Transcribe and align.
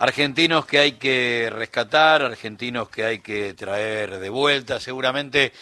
argentinos 0.00 0.64
que 0.64 0.78
hay 0.78 0.92
que 0.92 1.50
rescatar, 1.52 2.22
argentinos 2.22 2.88
que 2.88 3.04
hay 3.04 3.18
que 3.20 3.52
traer 3.52 4.18
de 4.18 4.30
vuelta. 4.30 4.80
Seguramente 4.80 5.52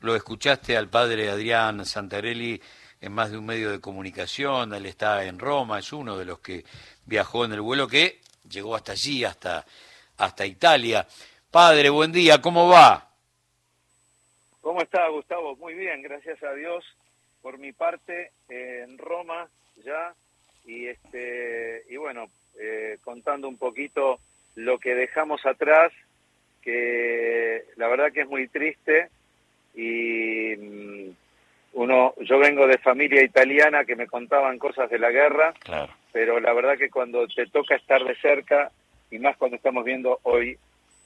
lo 0.00 0.16
escuchaste 0.16 0.76
al 0.76 0.88
padre 0.88 1.30
Adrián 1.30 1.86
Santarelli 1.86 2.60
en 3.00 3.12
más 3.12 3.30
de 3.30 3.38
un 3.38 3.46
medio 3.46 3.70
de 3.70 3.80
comunicación, 3.80 4.74
él 4.74 4.86
está 4.86 5.24
en 5.24 5.38
Roma, 5.38 5.78
es 5.78 5.92
uno 5.92 6.16
de 6.16 6.24
los 6.24 6.40
que 6.40 6.64
viajó 7.04 7.44
en 7.44 7.52
el 7.52 7.60
vuelo 7.60 7.86
que 7.86 8.20
llegó 8.48 8.74
hasta 8.74 8.92
allí, 8.92 9.24
hasta, 9.24 9.64
hasta 10.16 10.46
Italia. 10.46 11.06
Padre, 11.50 11.88
buen 11.90 12.10
día, 12.10 12.40
¿cómo 12.40 12.68
va? 12.68 13.10
¿Cómo 14.60 14.80
está 14.80 15.06
Gustavo? 15.08 15.54
Muy 15.56 15.74
bien, 15.74 16.02
gracias 16.02 16.42
a 16.42 16.52
Dios. 16.54 16.84
Por 17.42 17.58
mi 17.58 17.72
parte, 17.72 18.32
en 18.48 18.98
Roma 18.98 19.48
ya, 19.84 20.14
y 20.64 20.86
este 20.86 21.84
y 21.90 21.96
bueno, 21.96 22.30
eh, 22.66 22.98
contando 23.04 23.46
un 23.46 23.58
poquito 23.58 24.18
lo 24.54 24.78
que 24.78 24.94
dejamos 24.94 25.44
atrás, 25.44 25.92
que 26.62 27.64
la 27.76 27.88
verdad 27.88 28.10
que 28.12 28.22
es 28.22 28.28
muy 28.28 28.48
triste 28.48 29.08
y 29.74 30.56
mm, 30.56 31.10
uno, 31.74 32.14
yo 32.20 32.38
vengo 32.38 32.66
de 32.66 32.78
familia 32.78 33.22
italiana 33.22 33.84
que 33.84 33.96
me 33.96 34.06
contaban 34.06 34.58
cosas 34.58 34.88
de 34.88 34.98
la 34.98 35.10
guerra, 35.10 35.52
pero 36.12 36.40
la 36.40 36.52
verdad 36.54 36.78
que 36.78 36.88
cuando 36.88 37.26
te 37.26 37.46
toca 37.46 37.74
estar 37.74 38.02
de 38.02 38.14
cerca 38.16 38.70
y 39.10 39.18
más 39.18 39.36
cuando 39.36 39.56
estamos 39.56 39.84
viendo 39.84 40.20
hoy 40.22 40.56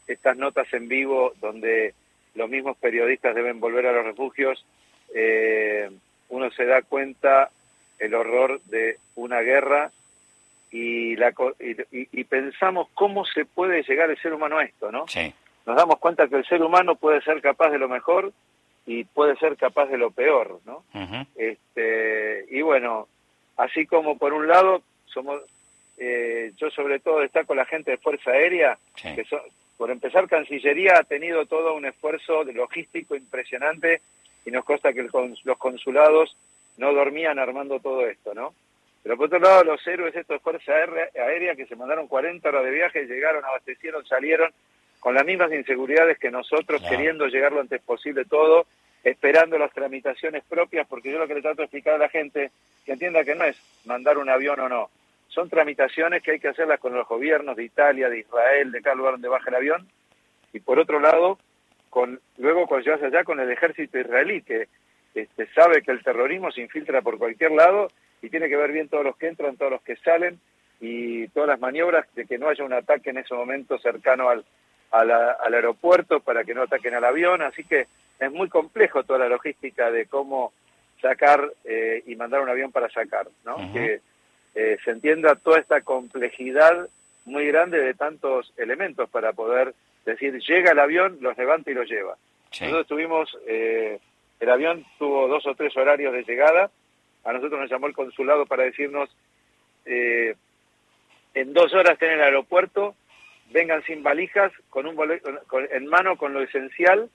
estas 0.06 0.36
notas 0.36 0.72
en 0.72 0.86
vivo 0.86 1.33
donde 1.41 1.95
los 2.34 2.48
mismos 2.48 2.77
periodistas 2.77 3.34
deben 3.34 3.59
volver 3.59 3.86
a 3.86 3.92
los 3.92 4.05
refugios, 4.05 4.64
eh, 5.14 5.91
uno 6.28 6.50
se 6.52 6.66
da 6.66 6.83
cuenta 6.83 7.50
el 7.98 8.14
horror 8.14 8.61
de 8.66 8.98
una 9.16 9.41
guerra 9.41 9.91
y, 10.70 11.16
la, 11.16 11.32
y, 11.90 12.24
pensamos 12.24 12.88
cómo 12.95 13.24
se 13.24 13.45
puede 13.45 13.82
llegar 13.82 14.10
el 14.10 14.20
ser 14.20 14.34
humano 14.34 14.58
a 14.58 14.64
esto, 14.64 14.92
¿no? 14.92 15.06
Nos 15.66 15.77
damos 15.77 15.98
cuenta 15.98 16.28
que 16.28 16.36
el 16.36 16.47
ser 16.47 16.62
humano 16.62 16.97
puede 16.97 17.20
ser 17.22 17.41
capaz 17.41 17.70
de 17.70 17.78
lo 17.78 17.88
mejor 17.88 18.33
y 18.86 19.05
puede 19.05 19.36
ser 19.36 19.56
capaz 19.56 19.86
de 19.86 19.98
lo 19.98 20.10
peor, 20.10 20.60
¿no? 20.64 20.83
este, 21.36 22.47
y 22.50 22.62
bueno, 22.62 23.06
así 23.56 23.86
como 23.86 24.16
por 24.16 24.33
un 24.33 24.48
lado 24.48 24.83
somos, 25.06 25.42
eh, 25.98 26.52
yo 26.56 26.70
sobre 26.70 27.00
todo 27.00 27.20
destaco 27.20 27.55
la 27.55 27.66
gente 27.66 27.91
de 27.92 27.98
Fuerza 27.98 28.30
Aérea, 28.30 28.78
que 28.94 29.25
por 29.77 29.91
empezar 29.91 30.27
Cancillería 30.28 30.98
ha 30.98 31.05
tenido 31.05 31.47
todo 31.47 31.75
un 31.75 31.86
esfuerzo 31.86 32.44
de 32.44 32.53
logístico 32.53 33.14
impresionante 33.14 34.00
y 34.44 34.50
nos 34.50 34.64
consta 34.64 34.92
que 34.92 35.03
los 35.03 35.58
consulados 35.58 36.36
no 36.78 36.92
dormían 36.92 37.38
armando 37.38 37.80
todo 37.80 38.06
esto, 38.06 38.32
¿no? 38.34 38.55
Pero 39.09 39.17
por 39.17 39.27
otro 39.28 39.39
lado, 39.39 39.64
los 39.64 39.87
héroes 39.87 40.14
estos 40.14 40.37
de 40.37 40.41
Fuerza 40.41 40.70
Aérea 41.14 41.55
que 41.55 41.64
se 41.64 41.77
mandaron 41.77 42.09
40 42.09 42.47
horas 42.47 42.62
de 42.62 42.70
viaje, 42.70 43.06
llegaron, 43.06 43.42
abastecieron, 43.42 44.05
salieron 44.05 44.53
con 45.00 45.15
las 45.15 45.25
mismas 45.25 45.50
inseguridades 45.50 46.19
que 46.19 46.31
nosotros, 46.31 46.83
queriendo 46.87 47.27
llegar 47.27 47.53
lo 47.53 47.62
antes 47.62 47.81
posible 47.81 48.27
todo, 48.27 48.67
esperando 49.03 49.56
las 49.56 49.73
tramitaciones 49.73 50.45
propias, 50.47 50.87
porque 50.87 51.11
yo 51.11 51.19
lo 51.19 51.27
que 51.27 51.37
le 51.37 51.41
trato 51.41 51.56
de 51.56 51.62
explicar 51.62 51.95
a 51.95 51.98
la 51.98 52.11
gente, 52.11 52.50
que 52.84 52.92
entienda 52.92 53.25
que 53.25 53.34
no 53.34 53.45
es 53.45 53.56
mandar 53.87 54.19
un 54.19 54.28
avión 54.28 54.61
o 54.61 54.69
no, 54.69 54.91
son 55.28 55.48
tramitaciones 55.48 56.22
que 56.22 56.33
hay 56.33 56.39
que 56.39 56.48
hacerlas 56.48 56.78
con 56.78 56.93
los 56.93 57.09
gobiernos 57.09 57.56
de 57.56 57.65
Italia, 57.65 58.11
de 58.11 58.19
Israel, 58.19 58.70
de 58.72 58.83
cada 58.83 58.97
lugar 58.97 59.12
donde 59.12 59.28
baja 59.28 59.48
el 59.48 59.56
avión, 59.56 59.89
y 60.53 60.61
por 60.61 60.78
otro 60.78 61.00
lado, 61.00 61.39
con 61.89 62.20
luego 62.37 62.67
cuando 62.67 62.84
llegas 62.84 63.05
allá 63.05 63.25
con 63.25 63.41
el 63.41 63.50
ejército 63.50 63.98
israelí, 63.98 64.43
que 64.43 64.69
este, 65.15 65.47
sabe 65.55 65.81
que 65.81 65.93
el 65.93 66.05
terrorismo 66.05 66.53
se 66.53 66.61
infiltra 66.61 67.00
por 67.00 67.17
cualquier 67.17 67.53
lado 67.53 67.89
y 68.22 68.30
tiene 68.30 68.48
que 68.48 68.56
ver 68.56 68.72
bien 68.72 68.88
todos 68.88 69.05
los 69.05 69.16
que 69.16 69.28
entran, 69.28 69.56
todos 69.56 69.72
los 69.72 69.83
que 69.83 69.97
salen 69.97 70.38
y 70.80 71.28
todas 71.28 71.48
las 71.48 71.61
maniobras 71.61 72.06
de 72.14 72.27
que 72.27 72.38
no 72.38 72.48
haya 72.48 72.64
un 72.64 72.72
ataque 72.72 73.10
en 73.10 73.19
ese 73.19 73.34
momento 73.34 73.78
cercano 73.78 74.28
al, 74.28 74.44
al 74.91 75.55
aeropuerto 75.55 76.20
para 76.20 76.44
que 76.44 76.55
no 76.55 76.62
ataquen 76.62 76.94
al 76.94 77.05
avión. 77.05 77.42
Así 77.42 77.64
que 77.64 77.86
es 78.19 78.33
muy 78.33 78.48
complejo 78.48 79.05
toda 79.05 79.20
la 79.20 79.28
logística 79.28 79.91
de 79.91 80.06
cómo 80.06 80.53
sacar 81.00 81.53
eh, 81.65 82.03
y 82.06 82.16
mandar 82.16 82.41
un 82.41 82.48
avión 82.48 82.72
para 82.72 82.88
sacar, 82.91 83.28
¿no? 83.44 83.56
Que 83.72 84.00
eh, 84.54 84.78
se 84.84 84.91
entienda 84.91 85.37
toda 85.37 85.60
esta 85.60 85.81
complejidad 85.82 86.88
muy 87.25 87.47
grande 87.47 87.78
de 87.78 87.94
tantos 87.94 88.53
elementos 88.56 89.09
para 89.10 89.32
poder 89.32 89.75
decir, 90.04 90.38
llega 90.41 90.72
el 90.72 90.78
avión, 90.78 91.19
los 91.20 91.37
levanta 91.37 91.70
y 91.70 91.75
los 91.75 91.88
lleva. 91.88 92.16
Nosotros 92.60 92.87
tuvimos 92.87 93.38
eh, 93.47 94.00
el 94.41 94.50
avión 94.50 94.84
tuvo 94.98 95.28
dos 95.28 95.47
o 95.47 95.54
tres 95.54 95.76
horarios 95.76 96.12
de 96.12 96.22
llegada. 96.22 96.70
A 97.28 97.33
nosotros 97.34 97.61
nos 97.61 97.71
llamó 97.71 97.89
el 97.89 97.93
consulado 97.93 98.47
para 98.47 98.65
decirnos, 98.65 99.15
eh, 99.84 100.34
en 101.34 101.53
dos 101.53 101.75
horas 101.75 101.93
estén 101.93 102.12
en 102.12 102.21
el 102.21 102.25
aeropuerto, 102.25 102.94
vengan 103.50 103.83
sin 103.83 104.03
valijas, 104.03 104.50
con 104.71 104.87
un 104.87 104.97
en 105.71 105.87
mano 105.88 106.17
con 106.17 106.33
lo 106.33 106.43
esencial. 106.43 107.11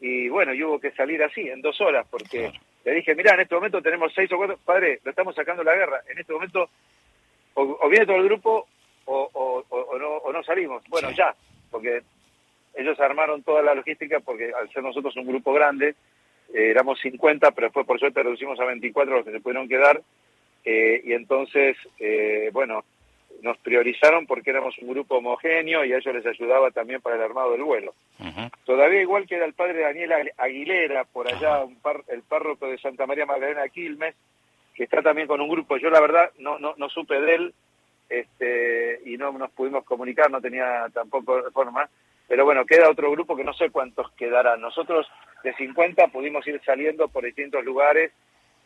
Y 0.00 0.28
bueno, 0.28 0.54
y 0.54 0.62
hubo 0.62 0.78
que 0.78 0.92
salir 0.92 1.24
así, 1.24 1.40
en 1.48 1.60
dos 1.60 1.80
horas, 1.80 2.06
porque 2.08 2.52
le 2.84 2.94
dije, 2.94 3.16
mira, 3.16 3.34
en 3.34 3.40
este 3.40 3.56
momento 3.56 3.82
tenemos 3.82 4.12
seis 4.14 4.30
o 4.30 4.36
cuatro, 4.36 4.60
padre, 4.64 5.00
lo 5.02 5.10
estamos 5.10 5.34
sacando 5.34 5.64
la 5.64 5.74
guerra. 5.74 6.02
En 6.08 6.20
este 6.20 6.32
momento, 6.32 6.70
o, 7.54 7.88
viene 7.88 8.06
todo 8.06 8.18
el 8.18 8.28
grupo 8.28 8.68
o, 9.06 9.64
o, 9.68 10.32
no, 10.32 10.42
salimos. 10.44 10.84
Bueno, 10.88 11.10
ya, 11.10 11.34
porque 11.68 12.02
ellos 12.74 13.00
armaron 13.00 13.42
toda 13.42 13.62
la 13.62 13.74
logística, 13.74 14.20
porque 14.20 14.52
al 14.52 14.70
ser 14.70 14.84
nosotros 14.84 15.16
un 15.16 15.26
grupo 15.26 15.52
grande, 15.52 15.96
eh, 16.54 16.70
éramos 16.70 16.98
50, 17.00 17.50
pero 17.52 17.66
después 17.66 17.86
por 17.86 17.98
suerte 17.98 18.22
reducimos 18.22 18.58
a 18.60 18.64
24 18.64 19.16
los 19.16 19.24
que 19.24 19.32
se 19.32 19.40
pudieron 19.40 19.68
quedar, 19.68 20.00
eh, 20.64 21.00
y 21.04 21.12
entonces, 21.12 21.76
eh, 21.98 22.50
bueno, 22.52 22.84
nos 23.42 23.56
priorizaron 23.58 24.26
porque 24.26 24.50
éramos 24.50 24.76
un 24.78 24.88
grupo 24.88 25.16
homogéneo 25.16 25.84
y 25.84 25.92
a 25.92 25.98
ellos 25.98 26.14
les 26.14 26.26
ayudaba 26.26 26.70
también 26.70 27.00
para 27.00 27.16
el 27.16 27.22
armado 27.22 27.52
del 27.52 27.62
vuelo. 27.62 27.94
Todavía 28.64 29.00
igual 29.00 29.26
queda 29.26 29.44
el 29.44 29.54
padre 29.54 29.80
Daniel 29.80 30.32
Aguilera, 30.36 31.04
por 31.04 31.32
allá, 31.32 31.62
un 31.64 31.78
el 32.08 32.22
párroco 32.22 32.66
de 32.66 32.78
Santa 32.78 33.06
María 33.06 33.26
Magdalena 33.26 33.68
Quilmes, 33.68 34.14
que 34.74 34.84
está 34.84 35.02
también 35.02 35.28
con 35.28 35.40
un 35.40 35.48
grupo. 35.48 35.76
Yo 35.76 35.88
la 35.90 36.00
verdad 36.00 36.30
no, 36.38 36.58
no, 36.58 36.74
no 36.76 36.88
supe 36.88 37.20
de 37.20 37.34
él 37.34 37.54
este, 38.08 39.00
y 39.04 39.16
no 39.16 39.32
nos 39.32 39.50
pudimos 39.50 39.84
comunicar, 39.84 40.30
no 40.30 40.40
tenía 40.40 40.86
tampoco 40.92 41.44
forma. 41.52 41.88
Pero 42.26 42.44
bueno, 42.44 42.66
queda 42.66 42.90
otro 42.90 43.10
grupo 43.10 43.36
que 43.36 43.44
no 43.44 43.54
sé 43.54 43.70
cuántos 43.70 44.10
quedarán. 44.12 44.60
Nosotros 44.60 45.06
de 45.42 45.54
50 45.54 46.08
pudimos 46.08 46.46
ir 46.46 46.60
saliendo 46.64 47.08
por 47.08 47.24
distintos 47.24 47.64
lugares 47.64 48.12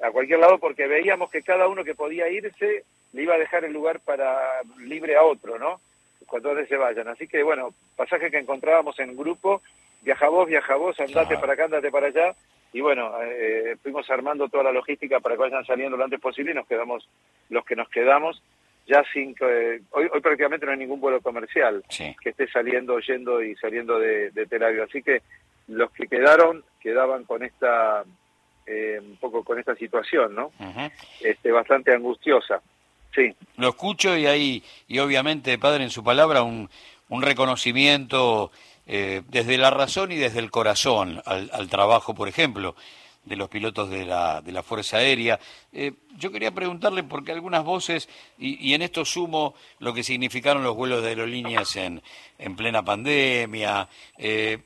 a 0.02 0.10
cualquier 0.10 0.40
lado 0.40 0.58
porque 0.58 0.86
veíamos 0.86 1.30
que 1.30 1.42
cada 1.42 1.68
uno 1.68 1.84
que 1.84 1.94
podía 1.94 2.28
irse 2.28 2.84
le 3.12 3.22
iba 3.22 3.34
a 3.34 3.38
dejar 3.38 3.64
el 3.64 3.72
lugar 3.72 4.00
para 4.00 4.62
libre 4.78 5.16
a 5.16 5.22
otro, 5.22 5.58
¿no? 5.58 5.80
Cuando 6.26 6.54
se 6.64 6.76
vayan. 6.76 7.08
Así 7.08 7.28
que 7.28 7.42
bueno, 7.42 7.74
pasaje 7.96 8.30
que 8.30 8.38
encontrábamos 8.38 8.98
en 8.98 9.16
grupo, 9.16 9.60
viaja 10.00 10.28
vos, 10.28 10.48
viaja 10.48 10.76
vos, 10.76 10.98
andate 10.98 11.36
para 11.36 11.52
acá, 11.52 11.64
andate 11.64 11.90
para 11.90 12.06
allá. 12.06 12.34
Y 12.72 12.80
bueno, 12.80 13.12
eh, 13.22 13.76
fuimos 13.82 14.08
armando 14.08 14.48
toda 14.48 14.64
la 14.64 14.72
logística 14.72 15.20
para 15.20 15.34
que 15.34 15.42
vayan 15.42 15.64
saliendo 15.66 15.96
lo 15.96 16.04
antes 16.04 16.20
posible 16.20 16.52
y 16.52 16.54
nos 16.54 16.66
quedamos 16.66 17.06
los 17.50 17.64
que 17.66 17.76
nos 17.76 17.88
quedamos 17.90 18.42
ya 18.86 19.04
sin 19.12 19.34
hoy, 19.40 20.08
hoy 20.12 20.20
prácticamente 20.20 20.66
no 20.66 20.72
hay 20.72 20.78
ningún 20.78 21.00
vuelo 21.00 21.20
comercial 21.20 21.84
que 21.88 22.30
esté 22.30 22.48
saliendo, 22.48 22.98
yendo 22.98 23.42
y 23.42 23.54
saliendo 23.56 23.98
de, 23.98 24.30
de 24.30 24.46
Tel 24.46 24.64
Aviv. 24.64 24.82
Así 24.82 25.02
que 25.02 25.22
los 25.68 25.90
que 25.92 26.06
quedaron 26.06 26.64
quedaban 26.80 27.24
con 27.24 27.42
esta 27.42 28.04
eh, 28.66 29.00
un 29.00 29.16
poco 29.16 29.42
con 29.42 29.58
esta 29.58 29.74
situación, 29.74 30.34
¿no? 30.34 30.52
Este 31.20 31.50
bastante 31.50 31.94
angustiosa. 31.94 32.60
Sí. 33.14 33.34
Lo 33.56 33.68
escucho 33.68 34.16
y 34.16 34.26
hay 34.26 34.64
y 34.88 34.98
obviamente 34.98 35.58
padre 35.58 35.84
en 35.84 35.90
su 35.90 36.02
palabra 36.02 36.42
un, 36.42 36.70
un 37.08 37.22
reconocimiento 37.22 38.50
eh, 38.86 39.22
desde 39.28 39.58
la 39.58 39.70
razón 39.70 40.12
y 40.12 40.16
desde 40.16 40.38
el 40.38 40.50
corazón 40.50 41.20
al, 41.26 41.50
al 41.52 41.68
trabajo, 41.68 42.14
por 42.14 42.28
ejemplo, 42.28 42.74
de 43.24 43.36
los 43.36 43.48
pilotos 43.48 43.88
de 43.90 44.04
la, 44.04 44.40
de 44.40 44.52
la 44.52 44.62
Fuerza 44.62 44.98
Aérea. 44.98 45.38
Eh, 45.72 45.92
yo 46.16 46.32
quería 46.32 46.50
preguntarle, 46.50 47.04
porque 47.04 47.32
algunas 47.32 47.64
voces, 47.64 48.08
y, 48.38 48.74
en 48.74 48.82
esto 48.82 49.04
sumo 49.04 49.54
lo 49.78 49.94
que 49.94 50.02
significaron 50.02 50.64
los 50.64 50.74
vuelos 50.74 51.02
de 51.02 51.10
aerolíneas 51.10 51.76
en, 51.76 52.02
en 52.38 52.56
plena 52.56 52.84
pandemia, 52.84 53.88
eh, 54.19 54.58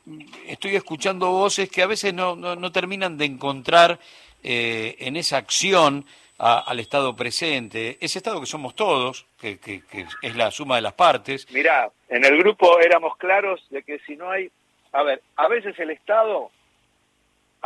estoy 0.46 0.76
escuchando 0.76 1.30
voces 1.30 1.70
que 1.70 1.82
a 1.82 1.86
veces 1.86 2.14
no, 2.14 2.34
no, 2.34 2.72
terminan 2.72 3.18
de 3.18 3.26
encontrar 3.26 3.98
eh, 4.42 4.96
en 5.00 5.16
esa 5.16 5.36
acción 5.36 6.06
al 6.38 6.80
Estado 6.80 7.16
presente, 7.16 7.96
ese 7.98 8.18
Estado 8.18 8.40
que 8.40 8.46
somos 8.46 8.74
todos, 8.74 9.24
que, 9.40 9.58
que, 9.58 9.82
que 9.86 10.04
es 10.20 10.36
la 10.36 10.50
suma 10.50 10.76
de 10.76 10.82
las 10.82 10.92
partes. 10.92 11.50
Mirá, 11.50 11.90
en 12.10 12.26
el 12.26 12.36
grupo 12.36 12.78
éramos 12.78 13.16
claros 13.16 13.64
de 13.70 13.82
que 13.82 13.98
si 14.00 14.16
no 14.16 14.30
hay, 14.30 14.50
a 14.92 15.02
ver, 15.02 15.22
a 15.36 15.48
veces 15.48 15.78
el 15.78 15.90
Estado 15.90 16.50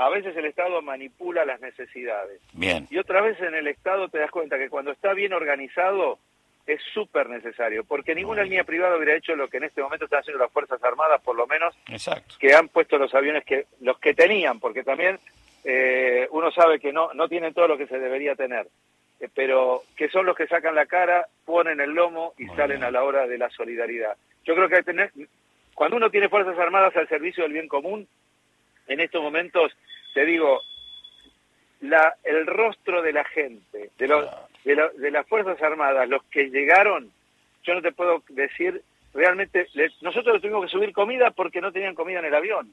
a 0.00 0.08
veces 0.08 0.34
el 0.34 0.46
Estado 0.46 0.80
manipula 0.80 1.44
las 1.44 1.60
necesidades. 1.60 2.40
Bien. 2.54 2.86
Y 2.90 2.96
otra 2.96 3.20
vez 3.20 3.38
en 3.40 3.54
el 3.54 3.66
Estado 3.66 4.08
te 4.08 4.18
das 4.18 4.30
cuenta 4.30 4.56
que 4.56 4.70
cuando 4.70 4.92
está 4.92 5.12
bien 5.12 5.34
organizado 5.34 6.18
es 6.66 6.80
súper 6.94 7.28
necesario, 7.28 7.84
porque 7.84 8.14
ninguna 8.14 8.42
línea 8.44 8.64
privada 8.64 8.96
hubiera 8.96 9.14
hecho 9.14 9.36
lo 9.36 9.48
que 9.48 9.58
en 9.58 9.64
este 9.64 9.82
momento 9.82 10.06
están 10.06 10.20
haciendo 10.20 10.42
las 10.42 10.52
Fuerzas 10.52 10.82
Armadas, 10.82 11.20
por 11.22 11.36
lo 11.36 11.46
menos, 11.46 11.74
Exacto. 11.88 12.36
que 12.38 12.54
han 12.54 12.68
puesto 12.68 12.96
los 12.96 13.14
aviones 13.14 13.44
que 13.44 13.66
los 13.80 13.98
que 13.98 14.14
tenían, 14.14 14.58
porque 14.58 14.82
también 14.84 15.18
eh, 15.64 16.26
uno 16.30 16.50
sabe 16.50 16.78
que 16.80 16.92
no, 16.94 17.12
no 17.12 17.28
tienen 17.28 17.52
todo 17.52 17.68
lo 17.68 17.76
que 17.76 17.86
se 17.86 17.98
debería 17.98 18.34
tener. 18.36 18.66
eh, 19.20 19.28
pero 19.34 19.82
que 19.96 20.08
son 20.08 20.24
los 20.24 20.34
que 20.36 20.46
sacan 20.46 20.74
la 20.74 20.86
cara, 20.86 21.26
ponen 21.44 21.78
el 21.80 21.90
lomo 21.90 22.32
y 22.38 22.46
salen 22.56 22.84
a 22.84 22.90
la 22.90 23.02
hora 23.04 23.26
de 23.26 23.36
la 23.36 23.50
solidaridad. 23.50 24.16
Yo 24.44 24.54
creo 24.54 24.66
que 24.68 24.76
hay 24.76 24.80
que 24.82 24.92
tener, 24.92 25.10
cuando 25.74 25.96
uno 25.98 26.08
tiene 26.10 26.30
Fuerzas 26.30 26.58
Armadas 26.58 26.96
al 26.96 27.06
servicio 27.08 27.42
del 27.42 27.52
bien 27.52 27.68
común, 27.68 28.08
en 28.90 28.98
estos 28.98 29.22
momentos, 29.22 29.72
te 30.14 30.26
digo, 30.26 30.60
la, 31.80 32.14
el 32.24 32.44
rostro 32.46 33.02
de 33.02 33.12
la 33.12 33.24
gente, 33.24 33.90
de, 33.96 34.08
los, 34.08 34.26
de, 34.64 35.10
las 35.12 35.26
Fuerzas 35.28 35.62
Armadas, 35.62 36.08
los 36.08 36.24
que 36.24 36.50
llegaron, 36.50 37.10
yo 37.62 37.74
no 37.74 37.82
te 37.82 37.92
puedo 37.92 38.22
decir, 38.30 38.82
realmente, 39.14 39.68
nosotros 40.02 40.42
tuvimos 40.42 40.64
que 40.64 40.72
subir 40.72 40.92
comida 40.92 41.30
porque 41.30 41.60
no 41.60 41.70
tenían 41.70 41.94
comida 41.94 42.18
en 42.18 42.24
el 42.24 42.34
avión. 42.34 42.72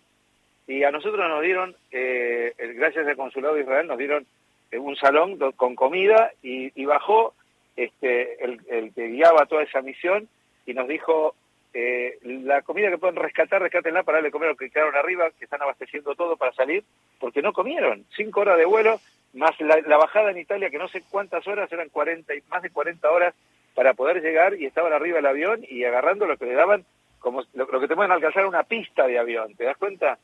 Y 0.65 0.83
a 0.83 0.91
nosotros 0.91 1.29
nos 1.29 1.43
dieron, 1.43 1.75
eh, 1.91 2.53
gracias 2.75 3.07
al 3.07 3.15
Consulado 3.15 3.53
de 3.53 3.61
Israel, 3.61 3.87
nos 3.87 3.99
dieron 3.99 4.25
eh, 4.71 4.79
un 4.79 4.95
salón 4.95 5.37
con 5.55 5.75
comida 5.75 6.31
y, 6.41 6.83
bajó 6.83 7.35
este, 7.75 8.43
el, 8.43 8.59
el, 8.69 8.91
que 8.91 9.07
guiaba 9.07 9.45
toda 9.45 9.63
esa 9.63 9.83
misión 9.83 10.27
y 10.65 10.73
nos 10.73 10.87
dijo, 10.87 11.35
eh, 11.79 12.17
la 12.23 12.63
comida 12.63 12.89
que 12.89 12.97
pueden 12.97 13.17
rescatar, 13.17 13.61
rescátenla 13.61 14.01
para 14.01 14.17
darle 14.17 14.31
comer 14.31 14.47
a 14.47 14.51
los 14.53 14.57
que 14.57 14.71
quedaron 14.71 14.95
arriba, 14.95 15.29
que 15.37 15.45
están 15.45 15.61
abasteciendo 15.61 16.15
todo 16.15 16.35
para 16.35 16.51
salir, 16.53 16.83
porque 17.19 17.43
no 17.43 17.53
comieron. 17.53 18.03
Cinco 18.15 18.39
horas 18.39 18.57
de 18.57 18.65
vuelo, 18.65 18.99
más 19.35 19.51
la, 19.61 19.97
bajada 19.97 20.31
en 20.31 20.39
Italia, 20.39 20.71
que 20.71 20.79
no 20.79 20.87
sé 20.87 21.03
cuántas 21.07 21.45
horas, 21.47 21.71
eran 21.71 21.89
40 21.89 22.33
y 22.33 22.41
más 22.49 22.63
de 22.63 22.71
40 22.71 23.11
horas 23.11 23.35
para 23.75 23.93
poder 23.93 24.23
llegar 24.23 24.55
y 24.55 24.65
estaban 24.65 24.91
arriba 24.91 25.17
del 25.17 25.27
avión 25.27 25.61
y 25.69 25.83
agarrando 25.83 26.25
lo 26.25 26.35
que 26.37 26.47
le 26.47 26.55
daban, 26.55 26.83
como 27.19 27.43
lo, 27.53 27.79
que 27.79 27.87
te 27.87 27.95
pueden 27.95 28.11
alcanzar 28.11 28.47
una 28.47 28.63
pista 28.63 29.05
de 29.05 29.19
avión, 29.19 29.53
¿te 29.53 29.65
das 29.65 29.77
cuenta? 29.77 30.17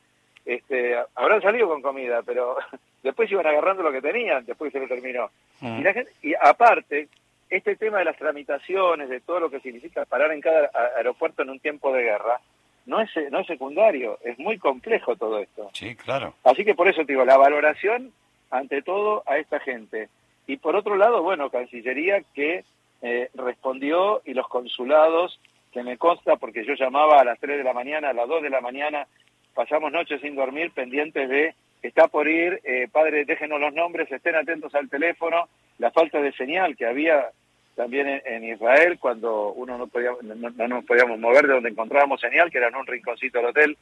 Este, 0.44 0.96
habrán 1.14 1.40
salido 1.40 1.68
con 1.68 1.82
comida, 1.82 2.22
pero 2.26 2.56
después 3.04 3.30
iban 3.30 3.46
agarrando 3.46 3.84
lo 3.84 3.92
que 3.92 4.02
tenían, 4.02 4.44
después 4.44 4.72
se 4.72 4.80
lo 4.80 4.88
terminó. 4.88 5.30
Mm. 5.60 5.84
Y, 6.20 6.30
y 6.30 6.34
aparte, 6.34 7.06
este 7.50 7.76
tema 7.76 7.98
de 7.98 8.06
las 8.06 8.16
tramitaciones, 8.16 9.08
de 9.08 9.20
todo 9.20 9.40
lo 9.40 9.50
que 9.50 9.60
significa 9.60 10.04
parar 10.04 10.32
en 10.32 10.40
cada 10.40 10.70
aeropuerto 10.96 11.42
en 11.42 11.50
un 11.50 11.60
tiempo 11.60 11.92
de 11.92 12.02
guerra, 12.02 12.40
no 12.86 13.00
es, 13.00 13.10
no 13.30 13.40
es 13.40 13.46
secundario, 13.46 14.18
es 14.22 14.38
muy 14.38 14.58
complejo 14.58 15.16
todo 15.16 15.38
esto. 15.38 15.70
Sí, 15.72 15.94
claro. 15.94 16.34
Así 16.44 16.64
que 16.64 16.74
por 16.74 16.88
eso 16.88 17.04
te 17.04 17.12
digo, 17.12 17.24
la 17.24 17.38
valoración 17.38 18.12
ante 18.50 18.82
todo 18.82 19.22
a 19.26 19.38
esta 19.38 19.60
gente. 19.60 20.08
Y 20.46 20.58
por 20.58 20.76
otro 20.76 20.96
lado, 20.96 21.22
bueno, 21.22 21.50
Cancillería 21.50 22.22
que 22.34 22.64
eh, 23.02 23.30
respondió 23.34 24.22
y 24.24 24.34
los 24.34 24.48
consulados, 24.48 25.40
que 25.72 25.82
me 25.82 25.98
consta 25.98 26.36
porque 26.36 26.64
yo 26.64 26.74
llamaba 26.74 27.20
a 27.20 27.24
las 27.24 27.40
3 27.40 27.58
de 27.58 27.64
la 27.64 27.72
mañana, 27.72 28.10
a 28.10 28.14
las 28.14 28.28
2 28.28 28.42
de 28.42 28.50
la 28.50 28.60
mañana, 28.60 29.06
pasamos 29.54 29.92
noches 29.92 30.20
sin 30.20 30.36
dormir 30.36 30.70
pendientes 30.72 31.28
de, 31.28 31.54
está 31.82 32.08
por 32.08 32.28
ir, 32.28 32.60
eh, 32.64 32.88
padre, 32.90 33.24
déjenos 33.24 33.60
los 33.60 33.74
nombres, 33.74 34.10
estén 34.10 34.36
atentos 34.36 34.74
al 34.74 34.88
teléfono, 34.88 35.48
la 35.78 35.90
falta 35.90 36.20
de 36.20 36.32
señal 36.32 36.76
que 36.76 36.86
había 36.86 37.30
también 37.74 38.22
en, 38.24 38.44
Israel 38.44 38.98
cuando 39.00 39.52
uno 39.52 39.76
no, 39.76 39.86
podía, 39.88 40.12
no, 40.22 40.68
nos 40.68 40.84
podíamos 40.84 41.18
mover 41.18 41.46
de 41.46 41.54
donde 41.54 41.70
encontrábamos 41.70 42.20
señal, 42.20 42.50
que 42.50 42.58
era 42.58 42.68
en 42.68 42.76
un 42.76 42.86
rinconcito 42.86 43.38
del 43.38 43.48
hotel 43.48 43.76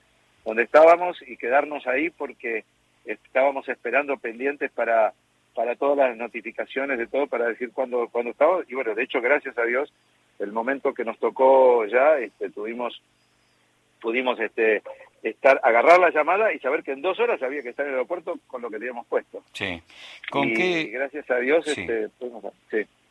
donde 0.45 0.63
estábamos 0.63 1.21
y 1.27 1.37
quedarnos 1.37 1.87
ahí 1.87 2.11
porque 2.11 2.65
estábamos 3.05 3.69
esperando 3.69 4.17
pendientes 4.17 4.71
para 4.73 5.13
para 5.55 5.77
todas 5.77 5.99
las 5.99 6.17
notificaciones 6.17 6.97
de 6.97 7.07
todo 7.07 7.27
para 7.27 7.49
decir 7.49 7.73
cuándo 7.73 8.09
cuándo 8.09 8.31
estaba. 8.31 8.63
Y 8.67 8.75
bueno 8.75 8.95
de 8.95 9.03
hecho 9.03 9.21
gracias 9.21 9.57
a 9.59 9.65
Dios 9.65 9.93
el 10.39 10.53
momento 10.53 10.95
que 10.95 11.05
nos 11.05 11.19
tocó 11.19 11.85
ya 11.87 12.19
este, 12.19 12.51
tuvimos 12.51 13.03
pudimos 14.01 14.41
este 14.41 14.83
estar 15.23 15.61
agarrar 15.63 16.01
la 16.01 16.11
llamada 16.11 16.53
y 16.53 16.59
saber 16.59 16.83
que 16.83 16.93
en 16.93 17.03
dos 17.03 17.19
horas 17.21 17.43
había 17.43 17.63
que 17.63 17.71
estar 17.71 17.87
en 17.87 17.93
el 17.93 17.99
aeropuerto 17.99 18.39
con 18.47 18.63
lo 18.63 18.71
que 18.71 18.79
teníamos 18.79 19.07
puesto. 19.07 19.43
Sí. 19.53 19.81
¿Con 20.31 20.53
qué? 20.53 20.91
gracias 20.93 21.31
a 21.31 21.37
Dios, 21.37 21.67
Este, 21.67 22.09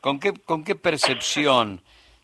¿Con 0.02 0.19
qué, 0.19 0.34
con 0.34 0.63
qué 0.63 0.75
percepción 0.75 1.81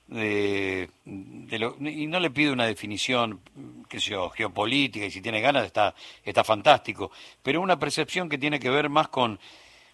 de, 0.07 0.89
de 1.05 1.59
lo, 1.59 1.75
y 1.79 2.07
no 2.07 2.19
le 2.19 2.31
pido 2.31 2.53
una 2.53 2.65
definición, 2.65 3.41
que 3.89 3.99
sea 3.99 4.29
geopolítica 4.29 5.05
y 5.05 5.11
si 5.11 5.21
tiene 5.21 5.41
ganas 5.41 5.65
está 5.65 5.93
está 6.23 6.43
fantástico, 6.43 7.11
pero 7.43 7.61
una 7.61 7.79
percepción 7.79 8.29
que 8.29 8.37
tiene 8.37 8.59
que 8.59 8.69
ver 8.69 8.89
más 8.89 9.09
con 9.09 9.39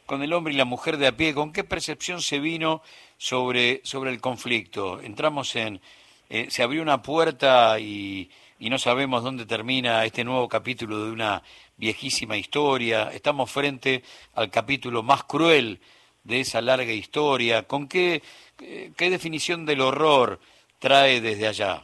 con 0.06 0.22
el 0.22 0.34
hombre 0.34 0.54
y 0.54 0.57
la 0.57 0.66
mujer 0.66 0.98
de 0.98 1.07
a 1.07 1.16
pie, 1.16 1.34
¿con 1.34 1.54
qué 1.54 1.63
percepción 1.63 2.22
se 2.22 2.39
vino 2.39 2.81
sobre 3.18 3.81
sobre 3.84 4.12
el 4.12 4.22
conflicto? 4.22 5.01
Entramos 5.01 5.56
en 5.56 5.81
eh, 6.30 6.48
se 6.50 6.63
abrió 6.63 6.81
una 6.81 7.01
puerta 7.01 7.80
y 7.80 8.30
y 8.63 8.69
no 8.69 8.77
sabemos 8.77 9.25
dónde 9.25 9.45
termina 9.45 10.06
este 10.06 10.24
nuevo 10.24 10.48
capítulo 10.48 11.04
de 11.04 11.12
una 11.12 11.44
viejísima 11.75 12.38
historia. 12.38 13.10
Estamos 13.12 13.51
frente 13.51 14.04
al 14.36 14.50
capítulo 14.50 15.04
más 15.04 15.25
cruel 15.25 15.81
de 16.24 16.39
esa 16.39 16.62
larga 16.62 16.94
historia. 16.94 17.63
¿Con 17.63 17.89
qué, 17.89 18.21
qué 18.56 19.10
definición 19.10 19.65
del 19.65 19.81
horror 19.81 20.39
trae 20.80 21.19
desde 21.19 21.50
allá? 21.50 21.81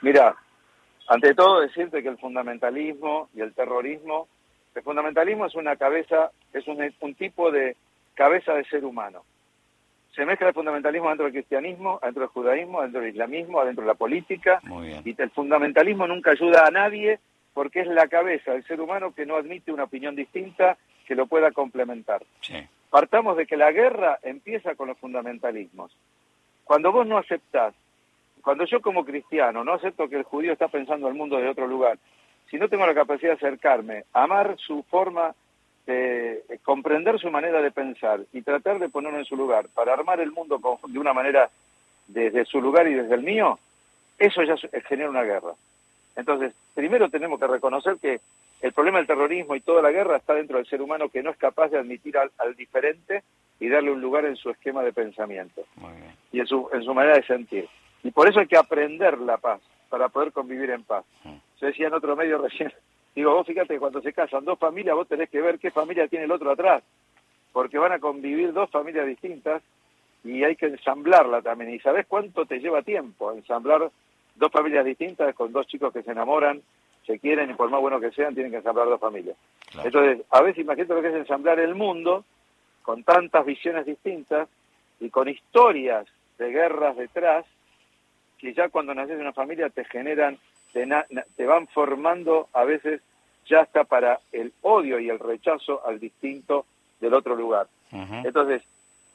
Mira, 0.00 0.34
ante 1.06 1.34
todo 1.34 1.60
decirte 1.60 2.02
que 2.02 2.08
el 2.08 2.16
fundamentalismo 2.16 3.28
y 3.34 3.42
el 3.42 3.52
terrorismo, 3.52 4.26
el 4.74 4.82
fundamentalismo 4.82 5.44
es 5.44 5.54
una 5.54 5.76
cabeza, 5.76 6.30
es 6.54 6.66
un, 6.66 6.78
un 7.00 7.14
tipo 7.14 7.50
de 7.50 7.76
cabeza 8.14 8.54
de 8.54 8.64
ser 8.64 8.86
humano 8.86 9.22
se 10.18 10.26
mezcla 10.26 10.48
el 10.48 10.54
fundamentalismo 10.54 11.06
dentro 11.06 11.26
del 11.26 11.32
cristianismo, 11.32 12.00
dentro 12.02 12.22
del 12.22 12.30
judaísmo, 12.30 12.82
dentro 12.82 13.00
del 13.00 13.10
islamismo, 13.10 13.64
dentro 13.64 13.84
de 13.84 13.88
la 13.88 13.94
política. 13.94 14.60
Y 15.04 15.14
el 15.16 15.30
fundamentalismo 15.30 16.08
nunca 16.08 16.32
ayuda 16.32 16.66
a 16.66 16.72
nadie 16.72 17.20
porque 17.54 17.82
es 17.82 17.86
la 17.86 18.08
cabeza 18.08 18.50
del 18.50 18.64
ser 18.64 18.80
humano 18.80 19.14
que 19.14 19.24
no 19.24 19.36
admite 19.36 19.70
una 19.70 19.84
opinión 19.84 20.16
distinta 20.16 20.76
que 21.06 21.14
lo 21.14 21.28
pueda 21.28 21.52
complementar. 21.52 22.24
Partamos 22.90 23.36
de 23.36 23.46
que 23.46 23.56
la 23.56 23.70
guerra 23.70 24.18
empieza 24.24 24.74
con 24.74 24.88
los 24.88 24.98
fundamentalismos. 24.98 25.96
Cuando 26.64 26.90
vos 26.90 27.06
no 27.06 27.16
aceptás, 27.16 27.72
cuando 28.42 28.64
yo 28.64 28.80
como 28.80 29.04
cristiano 29.04 29.62
no 29.62 29.74
acepto 29.74 30.08
que 30.08 30.16
el 30.16 30.24
judío 30.24 30.52
está 30.52 30.66
pensando 30.66 31.06
el 31.06 31.14
mundo 31.14 31.36
de 31.36 31.48
otro 31.48 31.68
lugar, 31.68 31.96
si 32.50 32.56
no 32.56 32.68
tengo 32.68 32.88
la 32.88 32.94
capacidad 32.94 33.38
de 33.38 33.46
acercarme, 33.46 34.02
amar 34.12 34.56
su 34.58 34.82
forma 34.90 35.32
de 35.88 36.60
comprender 36.62 37.18
su 37.18 37.30
manera 37.30 37.62
de 37.62 37.70
pensar 37.70 38.20
y 38.34 38.42
tratar 38.42 38.78
de 38.78 38.90
ponerlo 38.90 39.18
en 39.18 39.24
su 39.24 39.36
lugar 39.36 39.68
para 39.70 39.94
armar 39.94 40.20
el 40.20 40.32
mundo 40.32 40.60
de 40.86 40.98
una 40.98 41.14
manera 41.14 41.48
desde 42.06 42.44
su 42.44 42.60
lugar 42.60 42.86
y 42.88 42.94
desde 42.94 43.14
el 43.14 43.22
mío, 43.22 43.58
eso 44.18 44.42
ya 44.42 44.56
genera 44.86 45.08
una 45.08 45.22
guerra. 45.22 45.52
Entonces, 46.14 46.52
primero 46.74 47.08
tenemos 47.08 47.40
que 47.40 47.46
reconocer 47.46 47.96
que 47.96 48.20
el 48.60 48.72
problema 48.74 48.98
del 48.98 49.06
terrorismo 49.06 49.56
y 49.56 49.60
toda 49.60 49.80
la 49.80 49.90
guerra 49.90 50.18
está 50.18 50.34
dentro 50.34 50.58
del 50.58 50.66
ser 50.66 50.82
humano 50.82 51.08
que 51.08 51.22
no 51.22 51.30
es 51.30 51.38
capaz 51.38 51.68
de 51.68 51.78
admitir 51.78 52.18
al, 52.18 52.54
diferente 52.54 53.22
y 53.58 53.68
darle 53.68 53.90
un 53.90 54.02
lugar 54.02 54.26
en 54.26 54.36
su 54.36 54.50
esquema 54.50 54.82
de 54.82 54.92
pensamiento 54.92 55.64
y 56.32 56.40
en 56.40 56.46
su, 56.46 56.68
en 56.74 56.82
su 56.82 56.92
manera 56.92 57.16
de 57.16 57.22
sentir. 57.22 57.66
Y 58.02 58.10
por 58.10 58.28
eso 58.28 58.40
hay 58.40 58.46
que 58.46 58.58
aprender 58.58 59.18
la 59.18 59.38
paz 59.38 59.62
para 59.88 60.10
poder 60.10 60.32
convivir 60.32 60.70
en 60.70 60.84
paz. 60.84 61.06
Mm. 61.24 61.36
Se 61.58 61.66
decía 61.66 61.86
en 61.86 61.94
otro 61.94 62.14
medio 62.14 62.36
recién, 62.38 62.72
Digo, 63.18 63.34
vos 63.34 63.48
fíjate 63.48 63.74
que 63.74 63.80
cuando 63.80 64.00
se 64.00 64.12
casan 64.12 64.44
dos 64.44 64.60
familias, 64.60 64.94
vos 64.94 65.08
tenés 65.08 65.28
que 65.28 65.40
ver 65.40 65.58
qué 65.58 65.72
familia 65.72 66.06
tiene 66.06 66.26
el 66.26 66.30
otro 66.30 66.52
atrás, 66.52 66.84
porque 67.52 67.76
van 67.76 67.90
a 67.90 67.98
convivir 67.98 68.52
dos 68.52 68.70
familias 68.70 69.08
distintas 69.08 69.60
y 70.22 70.44
hay 70.44 70.54
que 70.54 70.66
ensamblarla 70.66 71.42
también. 71.42 71.74
¿Y 71.74 71.80
sabés 71.80 72.06
cuánto 72.06 72.46
te 72.46 72.60
lleva 72.60 72.82
tiempo 72.82 73.32
ensamblar 73.32 73.90
dos 74.36 74.52
familias 74.52 74.84
distintas 74.84 75.34
con 75.34 75.50
dos 75.50 75.66
chicos 75.66 75.92
que 75.92 76.04
se 76.04 76.12
enamoran, 76.12 76.62
se 77.08 77.18
quieren 77.18 77.50
y 77.50 77.54
por 77.54 77.68
más 77.70 77.80
bueno 77.80 77.98
que 77.98 78.12
sean, 78.12 78.34
tienen 78.34 78.52
que 78.52 78.58
ensamblar 78.58 78.86
dos 78.86 79.00
familias? 79.00 79.36
Entonces, 79.82 80.24
a 80.30 80.40
veces 80.40 80.62
imagínate 80.62 80.94
lo 80.94 81.02
que 81.02 81.08
es 81.08 81.14
ensamblar 81.16 81.58
el 81.58 81.74
mundo 81.74 82.24
con 82.82 83.02
tantas 83.02 83.44
visiones 83.44 83.84
distintas 83.84 84.48
y 85.00 85.10
con 85.10 85.28
historias 85.28 86.06
de 86.38 86.52
guerras 86.52 86.96
detrás, 86.96 87.44
que 88.38 88.54
ya 88.54 88.68
cuando 88.68 88.94
naces 88.94 89.16
en 89.16 89.22
una 89.22 89.32
familia 89.32 89.70
te 89.70 89.84
generan 89.86 90.38
te, 90.72 91.46
van 91.46 91.66
formando 91.68 92.48
a 92.52 92.64
veces 92.64 93.00
ya 93.48 93.60
hasta 93.60 93.84
para 93.84 94.20
el 94.32 94.52
odio 94.62 94.98
y 94.98 95.08
el 95.08 95.18
rechazo 95.18 95.84
al 95.86 95.98
distinto 95.98 96.66
del 97.00 97.14
otro 97.14 97.34
lugar. 97.34 97.66
Entonces, 97.90 98.62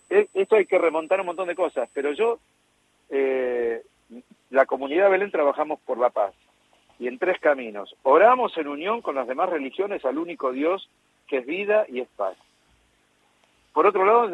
e, 0.09 0.27
esto 0.33 0.55
hay 0.55 0.65
que 0.65 0.77
remontar 0.77 1.19
un 1.19 1.27
montón 1.27 1.47
de 1.47 1.55
cosas, 1.55 1.89
pero 1.93 2.11
yo, 2.13 2.39
eh, 3.09 3.83
la 4.49 4.65
comunidad 4.65 5.05
de 5.05 5.11
Belén 5.11 5.31
trabajamos 5.31 5.79
por 5.81 5.97
la 5.97 6.09
paz 6.09 6.33
y 6.99 7.07
en 7.07 7.19
tres 7.19 7.39
caminos. 7.39 7.95
Oramos 8.03 8.57
en 8.57 8.67
unión 8.67 9.01
con 9.01 9.15
las 9.15 9.27
demás 9.27 9.49
religiones 9.49 10.03
al 10.05 10.17
único 10.17 10.51
Dios 10.51 10.89
que 11.27 11.37
es 11.37 11.45
vida 11.45 11.85
y 11.87 11.99
es 11.99 12.07
paz. 12.15 12.35
Por 13.73 13.87
otro 13.87 14.05
lado, 14.05 14.29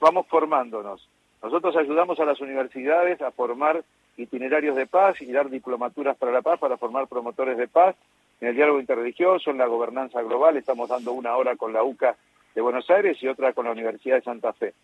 vamos 0.00 0.26
formándonos. 0.28 1.08
Nosotros 1.42 1.76
ayudamos 1.76 2.18
a 2.20 2.24
las 2.24 2.40
universidades 2.40 3.20
a 3.22 3.30
formar 3.30 3.84
itinerarios 4.16 4.76
de 4.76 4.86
paz 4.86 5.20
y 5.20 5.32
dar 5.32 5.48
diplomaturas 5.50 6.16
para 6.16 6.32
la 6.32 6.42
paz 6.42 6.58
para 6.58 6.76
formar 6.76 7.06
promotores 7.06 7.56
de 7.56 7.68
paz 7.68 7.96
en 8.42 8.48
el 8.48 8.56
diálogo 8.56 8.80
interreligioso, 8.80 9.52
en 9.52 9.58
la 9.58 9.66
gobernanza 9.66 10.20
global. 10.20 10.56
Estamos 10.56 10.88
dando 10.88 11.12
una 11.12 11.36
hora 11.36 11.54
con 11.54 11.72
la 11.72 11.84
UCA 11.84 12.16
de 12.56 12.60
Buenos 12.60 12.90
Aires 12.90 13.16
y 13.22 13.28
otra 13.28 13.52
con 13.52 13.66
la 13.66 13.70
Universidad 13.70 14.16
de 14.16 14.22
Santa 14.22 14.52
Fe. 14.52 14.74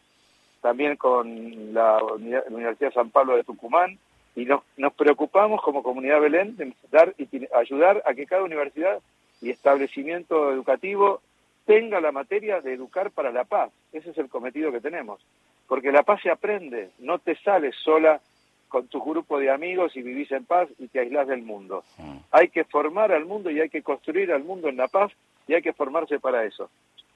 También 0.62 0.96
con 0.96 1.74
la 1.74 2.00
Universidad 2.48 2.92
San 2.92 3.10
Pablo 3.10 3.36
de 3.36 3.42
Tucumán. 3.42 3.98
Y 4.36 4.44
nos, 4.44 4.62
nos 4.76 4.92
preocupamos 4.92 5.60
como 5.60 5.82
comunidad 5.82 6.20
Belén 6.20 6.56
de 6.56 6.72
dar, 6.92 7.12
ayudar 7.52 8.00
a 8.06 8.14
que 8.14 8.26
cada 8.26 8.44
universidad 8.44 9.00
y 9.40 9.50
establecimiento 9.50 10.52
educativo 10.52 11.20
tenga 11.66 12.00
la 12.00 12.12
materia 12.12 12.60
de 12.60 12.74
educar 12.74 13.10
para 13.10 13.32
la 13.32 13.42
paz. 13.42 13.72
Ese 13.92 14.10
es 14.10 14.18
el 14.18 14.28
cometido 14.28 14.70
que 14.70 14.80
tenemos. 14.80 15.20
Porque 15.66 15.90
la 15.90 16.04
paz 16.04 16.20
se 16.22 16.30
aprende, 16.30 16.90
no 17.00 17.18
te 17.18 17.34
sales 17.34 17.74
sola 17.82 18.20
con 18.68 18.86
tu 18.88 19.00
grupo 19.02 19.38
de 19.38 19.50
amigos 19.50 19.96
y 19.96 20.02
vivís 20.02 20.30
en 20.32 20.44
paz 20.44 20.68
y 20.78 20.88
te 20.88 21.00
aislás 21.00 21.26
del 21.26 21.42
mundo. 21.42 21.84
Mm. 21.98 22.18
Hay 22.30 22.48
que 22.48 22.64
formar 22.64 23.12
al 23.12 23.24
mundo 23.24 23.50
y 23.50 23.60
hay 23.60 23.68
que 23.68 23.82
construir 23.82 24.32
al 24.32 24.44
mundo 24.44 24.68
en 24.68 24.76
la 24.76 24.88
paz 24.88 25.12
y 25.46 25.54
hay 25.54 25.62
que 25.62 25.72
formarse 25.72 26.20
para 26.20 26.44
eso. 26.44 26.70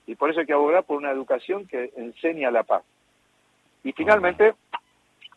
Y 0.07 0.17
por 0.17 0.31
eso 0.31 0.41
hay 0.41 0.47
que 0.47 0.53
abogar 0.53 0.85
por 0.85 0.97
una 0.97 1.11
educación 1.11 1.67
que 1.67 1.93
enseña 1.97 2.51
la 2.51 2.65
paz. 2.65 2.83
Y 3.85 3.93
finalmente, 3.93 4.55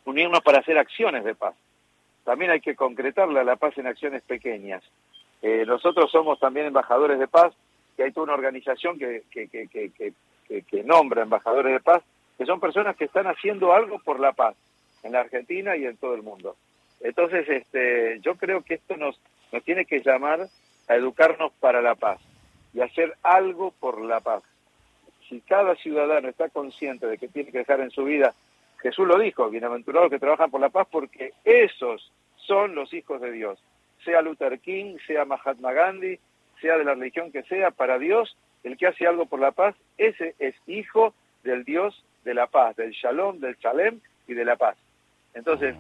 unirnos 0.05 0.41
para 0.41 0.59
hacer 0.59 0.77
acciones 0.77 1.23
de 1.23 1.35
paz. 1.35 1.55
También 2.23 2.51
hay 2.51 2.61
que 2.61 2.75
concretarla 2.75 3.43
la 3.43 3.55
paz 3.55 3.77
en 3.77 3.87
acciones 3.87 4.23
pequeñas. 4.23 4.83
Eh, 5.41 5.63
nosotros 5.67 6.09
somos 6.11 6.39
también 6.39 6.65
embajadores 6.65 7.19
de 7.19 7.27
paz, 7.27 7.53
que 7.95 8.03
hay 8.03 8.11
toda 8.11 8.25
una 8.25 8.33
organización 8.33 8.97
que, 8.97 9.23
que, 9.29 9.47
que, 9.47 10.13
que, 10.47 10.83
nombra 10.83 11.23
embajadores 11.23 11.73
de 11.73 11.79
paz, 11.79 12.03
que 12.37 12.45
son 12.45 12.59
personas 12.59 12.95
que 12.95 13.05
están 13.05 13.27
haciendo 13.27 13.73
algo 13.73 13.99
por 13.99 14.19
la 14.19 14.33
paz 14.33 14.55
en 15.05 15.11
la 15.11 15.21
Argentina 15.21 15.77
y 15.77 15.85
en 15.85 15.97
todo 15.97 16.15
el 16.15 16.23
mundo. 16.23 16.57
Entonces, 16.99 17.47
este, 17.47 18.19
yo 18.21 18.35
creo 18.35 18.63
que 18.63 18.73
esto 18.73 18.97
nos, 18.97 19.19
nos 19.51 19.63
tiene 19.63 19.85
que 19.85 20.01
llamar 20.01 20.47
a 20.87 20.95
educarnos 20.95 21.51
para 21.59 21.81
la 21.81 21.95
paz 21.95 22.19
y 22.73 22.81
hacer 22.81 23.15
algo 23.21 23.71
por 23.79 24.01
la 24.01 24.19
paz. 24.19 24.43
Si 25.29 25.41
cada 25.41 25.75
ciudadano 25.75 26.27
está 26.27 26.49
consciente 26.49 27.05
de 27.07 27.17
que 27.17 27.27
tiene 27.27 27.51
que 27.51 27.59
dejar 27.59 27.79
en 27.81 27.91
su 27.91 28.03
vida, 28.03 28.33
Jesús 28.81 29.07
lo 29.07 29.19
dijo, 29.19 29.49
bienaventurados 29.49 30.09
que 30.09 30.19
trabajan 30.19 30.51
por 30.51 30.61
la 30.61 30.69
paz, 30.69 30.87
porque 30.91 31.33
esos 31.43 32.11
son 32.35 32.75
los 32.75 32.93
hijos 32.93 33.21
de 33.21 33.31
Dios. 33.31 33.59
Sea 34.03 34.21
Luther 34.21 34.59
King, 34.59 34.97
sea 35.05 35.25
Mahatma 35.25 35.71
Gandhi, 35.71 36.19
sea 36.61 36.77
de 36.77 36.83
la 36.83 36.95
religión 36.95 37.31
que 37.31 37.43
sea, 37.43 37.71
para 37.71 37.99
Dios, 37.99 38.35
el 38.63 38.77
que 38.77 38.87
hace 38.87 39.05
algo 39.05 39.27
por 39.27 39.39
la 39.39 39.51
paz, 39.51 39.75
ese 39.97 40.35
es 40.39 40.55
hijo 40.67 41.13
del 41.43 41.63
Dios 41.63 42.03
de 42.23 42.33
la 42.33 42.47
paz, 42.47 42.75
del 42.75 42.91
Shalom, 42.91 43.39
del 43.39 43.55
Shalem 43.57 43.99
y 44.27 44.33
de 44.33 44.45
la 44.45 44.55
paz. 44.55 44.77
Entonces, 45.35 45.75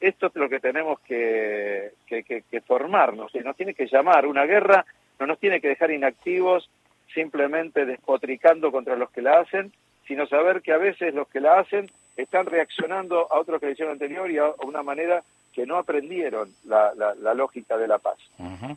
esto 0.00 0.26
es 0.28 0.34
lo 0.34 0.48
que 0.48 0.60
tenemos 0.60 0.98
que, 1.00 1.92
que, 2.06 2.22
que, 2.24 2.60
formarnos, 2.62 3.34
nos 3.34 3.56
tiene 3.56 3.74
que 3.74 3.86
llamar. 3.86 4.26
Una 4.26 4.46
guerra 4.46 4.84
no 5.20 5.26
nos 5.26 5.38
tiene 5.38 5.60
que 5.60 5.68
dejar 5.68 5.90
inactivos 5.90 6.68
simplemente 7.12 7.84
despotricando 7.84 8.72
contra 8.72 8.96
los 8.96 9.10
que 9.10 9.22
la 9.22 9.40
hacen, 9.40 9.72
sino 10.06 10.26
saber 10.26 10.62
que 10.62 10.72
a 10.72 10.78
veces 10.78 11.14
los 11.14 11.28
que 11.28 11.40
la 11.40 11.58
hacen 11.58 11.90
están 12.16 12.46
reaccionando 12.46 13.32
a 13.32 13.38
otros 13.38 13.60
que 13.60 13.66
la 13.66 13.72
hicieron 13.72 13.92
anterior 13.92 14.30
y 14.30 14.38
a 14.38 14.52
una 14.64 14.82
manera 14.82 15.22
que 15.52 15.66
no 15.66 15.76
aprendieron 15.76 16.50
la, 16.64 16.92
la, 16.94 17.34
lógica 17.34 17.76
de 17.76 17.86
la 17.86 17.98
paz. 17.98 18.18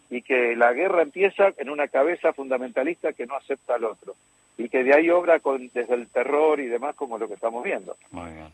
Y 0.10 0.22
que 0.22 0.56
la 0.56 0.74
guerra 0.74 1.02
empieza 1.02 1.54
en 1.58 1.70
una 1.70 1.88
cabeza 1.88 2.34
fundamentalista 2.34 3.14
que 3.14 3.26
no 3.26 3.36
acepta 3.36 3.76
al 3.76 3.86
otro. 3.86 4.16
Y 4.58 4.70
que 4.70 4.84
de 4.84 4.94
ahí 4.94 5.10
obra 5.10 5.40
con, 5.40 5.70
desde 5.74 5.96
el 5.96 6.08
terror 6.08 6.60
y 6.60 6.68
demás 6.68 6.96
como 6.96 7.18
lo 7.18 7.28
que 7.28 7.36
estamos 7.36 7.64
viendo. 7.64 7.96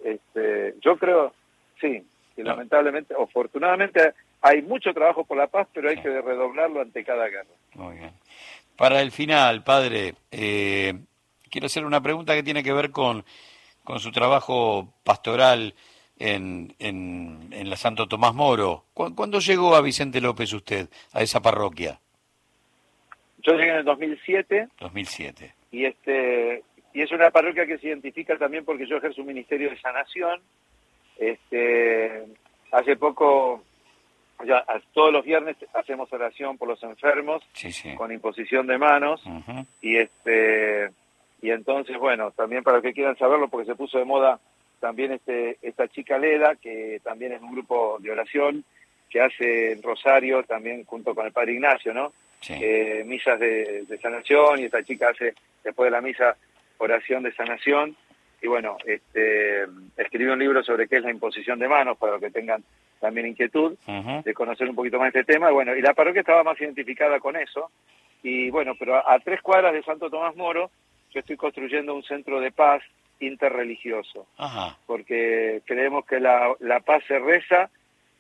Este, 0.04 0.76
yo 0.82 0.98
creo, 0.98 1.34
sí, 1.82 2.04
que 2.36 2.44
lamentablemente, 2.44 3.14
o 3.16 3.24
afortunadamente, 3.24 4.14
hay 4.42 4.62
mucho 4.62 4.94
trabajo 4.94 5.26
por 5.26 5.38
la 5.38 5.48
paz, 5.48 5.68
pero 5.74 5.90
hay 5.90 5.98
que 5.98 6.22
redoblarlo 6.22 6.82
ante 6.82 7.04
cada 7.04 7.28
guerra. 7.28 7.50
Muy 7.74 7.98
bien. 7.98 8.12
Para 8.78 9.02
el 9.02 9.12
final, 9.12 9.64
padre, 9.64 10.16
eh, 10.32 10.94
quiero 11.50 11.68
hacer 11.68 11.86
una 11.86 12.02
pregunta 12.02 12.34
que 12.34 12.44
tiene 12.44 12.64
que 12.64 12.74
ver 12.74 12.92
con, 12.92 13.24
con 13.84 14.00
su 14.00 14.12
trabajo 14.12 14.94
pastoral 15.04 15.76
en, 16.18 16.74
en, 16.80 17.70
la 17.70 17.76
Santo 17.76 18.08
Tomás 18.08 18.34
Moro. 18.34 18.86
¿Cuándo 18.94 19.40
llegó 19.40 19.76
a 19.76 19.82
Vicente 19.82 20.22
López 20.22 20.54
usted, 20.54 20.88
a 21.14 21.22
esa 21.22 21.42
parroquia? 21.42 22.00
Yo 23.40 23.54
llegué 23.54 23.72
en 23.72 23.78
el 23.78 23.86
2007. 23.86 24.68
2007. 24.80 25.54
Y, 25.72 25.86
este, 25.86 26.64
y 26.94 27.02
es 27.02 27.12
una 27.12 27.32
parroquia 27.32 27.66
que 27.66 27.78
se 27.80 27.88
identifica 27.88 28.38
también 28.38 28.66
porque 28.66 28.88
yo 28.88 28.98
ejerzo 28.98 29.22
un 29.22 29.28
ministerio 29.28 29.70
de 29.70 29.80
sanación. 29.80 30.42
Este, 31.22 32.26
hace 32.72 32.96
poco, 32.96 33.64
ya, 34.44 34.66
todos 34.92 35.14
los 35.14 35.24
viernes 35.24 35.56
hacemos 35.76 36.12
oración 36.12 36.58
por 36.58 36.68
los 36.68 36.82
enfermos 36.82 37.44
con 37.96 38.12
imposición 38.12 38.66
de 38.66 38.80
manos. 38.80 39.24
Y 39.82 39.98
este 39.98 40.90
y 41.44 41.52
entonces, 41.52 41.98
bueno, 41.98 42.32
también 42.32 42.64
para 42.64 42.78
los 42.78 42.84
que 42.84 42.94
quieran 42.94 43.18
saberlo, 43.18 43.50
porque 43.50 43.66
se 43.66 43.76
puso 43.76 43.98
de 43.98 44.06
moda 44.06 44.40
también 44.80 45.12
este, 45.12 45.58
esta 45.62 45.88
chica 45.88 46.18
Leda, 46.18 46.56
que 46.56 47.00
también 47.04 47.34
es 47.34 47.42
un 47.42 47.52
grupo 47.52 47.98
de 48.00 48.12
oración 48.12 48.64
que 49.10 49.22
hace 49.22 49.74
en 49.74 49.84
Rosario 49.84 50.44
también 50.44 50.86
junto 50.86 51.14
con 51.14 51.28
el 51.28 51.32
Padre 51.32 51.54
Ignacio, 51.54 51.94
¿no? 51.94 52.14
Eh, 52.50 53.04
misas 53.06 53.40
de, 53.40 53.86
sanación 54.02 54.60
y 54.60 54.64
esta 54.64 54.84
chica 54.84 55.10
hace 55.10 55.36
después 55.64 55.86
de 55.86 55.92
la 55.92 56.02
misa 56.02 56.36
oración 56.80 57.22
de 57.22 57.32
sanación 57.34 57.96
y 58.42 58.48
bueno, 58.48 58.78
este, 58.86 59.64
escribió 59.98 60.34
un 60.34 60.40
libro 60.40 60.64
sobre 60.64 60.88
qué 60.88 60.98
es 60.98 61.04
la 61.04 61.12
imposición 61.12 61.60
de 61.60 61.68
manos 61.68 61.98
para 61.98 62.14
los 62.14 62.22
que 62.22 62.32
tengan 62.32 62.64
también 63.00 63.28
inquietud 63.28 63.78
de 64.24 64.34
conocer 64.34 64.70
un 64.70 64.76
poquito 64.76 65.00
más 65.00 65.08
este 65.08 65.24
tema. 65.24 65.52
Bueno, 65.52 65.76
y 65.76 65.82
la 65.82 65.94
parroquia 65.94 66.22
estaba 66.22 66.44
más 66.44 66.60
identificada 66.60 67.20
con 67.20 67.36
eso. 67.36 67.72
Y 68.24 68.50
bueno, 68.52 68.74
pero 68.78 68.96
a, 68.96 69.14
a 69.14 69.20
tres 69.20 69.42
cuadras 69.42 69.74
de 69.74 69.84
Santo 69.84 70.10
Tomás 70.10 70.36
Moro, 70.36 70.70
yo 71.12 71.20
estoy 71.20 71.38
construyendo 71.38 71.94
un 71.94 72.04
centro 72.04 72.40
de 72.40 72.52
paz 72.52 72.84
interreligioso, 73.20 74.26
porque 74.88 75.62
creemos 75.66 76.06
que 76.06 76.20
la, 76.20 76.54
la 76.60 76.80
paz 76.80 77.04
se 77.08 77.20
reza, 77.20 77.70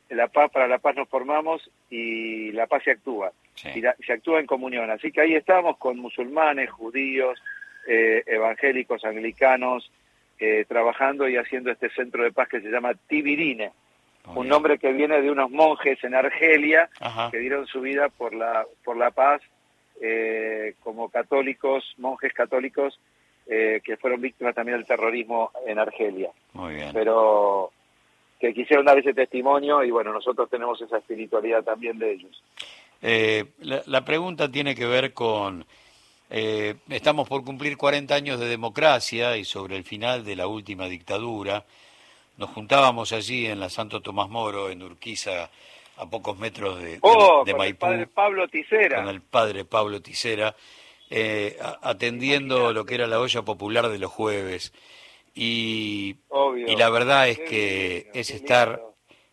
la 0.10 0.28
paz 0.28 0.52
para 0.52 0.68
la 0.68 0.78
paz 0.78 0.96
nos 0.96 1.10
formamos 1.10 1.70
y 1.90 2.52
la 2.52 2.68
paz 2.68 2.84
se 2.84 2.92
actúa, 2.92 3.32
y 3.74 3.82
se 3.82 4.14
actúa 4.14 4.40
en 4.40 4.46
comunión. 4.46 4.92
Así 4.92 5.12
que 5.12 5.22
ahí 5.22 5.36
estamos 5.36 5.78
con 5.78 5.98
musulmanes, 5.98 6.70
judíos, 6.70 7.42
eh, 7.88 8.24
evangélicos, 8.28 9.04
anglicanos, 9.06 9.92
eh, 10.44 10.66
trabajando 10.68 11.30
y 11.30 11.38
haciendo 11.38 11.70
este 11.70 11.92
centro 11.92 12.24
de 12.24 12.32
paz 12.32 12.50
que 12.50 12.62
se 12.62 12.72
llama 12.72 12.96
Tibirine, 13.08 13.72
un 14.36 14.48
nombre 14.48 14.80
que 14.80 14.92
viene 14.92 15.22
de 15.22 15.30
unos 15.30 15.52
monjes 15.52 16.04
en 16.04 16.16
Argelia 16.16 16.90
que 17.32 17.38
dieron 17.38 17.68
su 17.68 17.82
vida 17.82 18.10
por 18.10 18.34
la, 18.34 18.66
por 18.84 18.98
la 18.98 19.12
paz 19.12 19.40
eh, 20.02 20.74
como 20.80 21.10
católicos, 21.10 21.84
monjes 21.98 22.34
católicos 22.34 23.00
eh, 23.46 23.82
que 23.84 23.98
fueron 23.98 24.20
víctimas 24.20 24.56
también 24.56 24.80
del 24.80 24.88
terrorismo 24.88 25.52
en 25.68 25.78
Argelia. 25.78 26.32
Muy 26.54 26.74
bien. 26.74 26.90
Pero 26.92 27.72
que 28.40 28.52
quisieron 28.52 28.86
dar 28.86 28.98
ese 28.98 29.14
testimonio 29.14 29.84
y 29.84 29.92
bueno, 29.92 30.12
nosotros 30.12 30.50
tenemos 30.50 30.82
esa 30.82 30.98
espiritualidad 30.98 31.64
también 31.64 32.00
de 32.00 32.14
ellos. 32.14 32.44
Eh, 33.04 33.46
la, 33.60 34.04
pregunta 34.04 34.52
tiene 34.52 34.74
que 34.74 34.88
ver 34.88 35.14
con, 35.14 35.66
eh, 36.34 36.76
estamos 36.90 37.28
por 37.28 37.44
cumplir 37.44 37.76
40 37.76 38.16
años 38.16 38.40
de 38.40 38.48
democracia 38.48 39.36
y 39.36 39.44
sobre 39.44 39.76
el 39.76 39.84
final 39.84 40.24
de 40.24 40.38
la 40.38 40.48
última 40.48 40.88
dictadura, 40.88 41.66
nos 42.38 42.52
juntábamos 42.52 43.12
allí 43.12 43.48
en 43.48 43.60
la 43.60 43.70
Santo 43.70 44.02
Tomás 44.02 44.30
Moro, 44.30 44.70
en 44.70 44.82
Urquiza, 44.82 45.50
a 45.98 46.10
pocos 46.10 46.40
metros 46.40 46.82
de, 46.82 47.00
oh, 47.02 47.44
con 47.46 47.62
El 47.62 47.76
padre 47.76 48.08
Pablo 48.08 48.48
Ticera. 48.48 49.04
Con 49.04 49.10
el 49.10 49.22
padre 49.22 49.66
Pablo 49.66 50.02
Ticera 50.02 50.56
eh, 51.10 51.58
atendiendo 51.82 52.72
lo 52.72 52.86
que 52.86 52.96
era 52.96 53.08
la 53.08 53.20
olla 53.20 53.42
popular 53.42 53.90
de 53.90 54.00
los 54.00 54.10
jueves. 54.10 54.72
Y, 55.36 56.16
y 56.66 56.76
la 56.78 56.90
verdad 56.90 57.28
es 57.28 57.40
que 57.40 58.10
es 58.14 58.32
estar, 58.32 58.82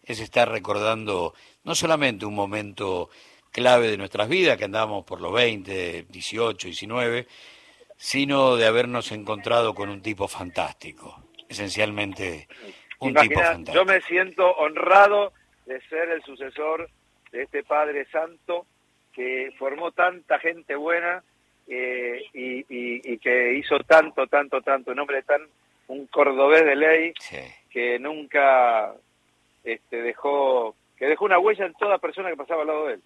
es 0.03 0.19
estar 0.19 0.51
recordando 0.51 1.35
no 1.63 1.77
solamente 1.77 2.27
un 2.27 2.35
momento 2.35 3.09
clave 3.51 3.89
de 3.89 3.97
nuestras 3.97 4.29
vidas, 4.29 4.57
que 4.57 4.65
andábamos 4.65 5.05
por 5.05 5.21
los 5.21 5.33
20, 5.33 6.07
18, 6.09 6.67
19, 6.67 7.27
sino 7.97 8.57
de 8.57 8.67
habernos 8.67 9.11
encontrado 9.13 9.75
con 9.75 9.89
un 9.89 10.01
tipo 10.01 10.29
fantástico, 10.29 11.25
esencialmente 11.49 12.49
un 13.01 13.15
tipo 13.15 13.41
fantástico. 13.41 13.75
Yo 13.75 13.85
me 13.85 14.01
siento 14.03 14.51
honrado 14.57 15.33
de 15.67 15.81
ser 15.83 16.09
el 16.11 16.23
sucesor 16.23 16.89
de 17.33 17.43
este 17.43 17.63
Padre 17.63 18.07
Santo 18.07 18.67
que 19.13 19.53
formó 19.59 19.93
tanta 19.93 20.39
gente 20.39 20.77
buena 20.77 21.23
eh, 21.67 22.23
y, 22.33 23.19
que 23.19 23.55
hizo 23.55 23.79
tanto, 23.81 24.27
tanto, 24.27 24.63
tanto, 24.63 24.93
un 24.93 25.01
hombre 25.01 25.23
tan, 25.23 25.43
un 25.89 26.07
cordobés 26.07 26.65
de 26.65 26.77
ley 26.77 27.13
que 27.69 27.99
nunca 27.99 28.95
este, 29.65 30.01
dejó, 30.03 30.75
que 30.97 31.07
dejó 31.07 31.25
una 31.27 31.39
huella 31.39 31.67
en 31.67 31.75
toda 31.75 31.99
persona 31.99 32.31
que 32.31 32.37
pasaba 32.37 32.63
al 32.63 32.69
lado 32.69 32.87
de 32.87 32.95
él. 32.95 33.03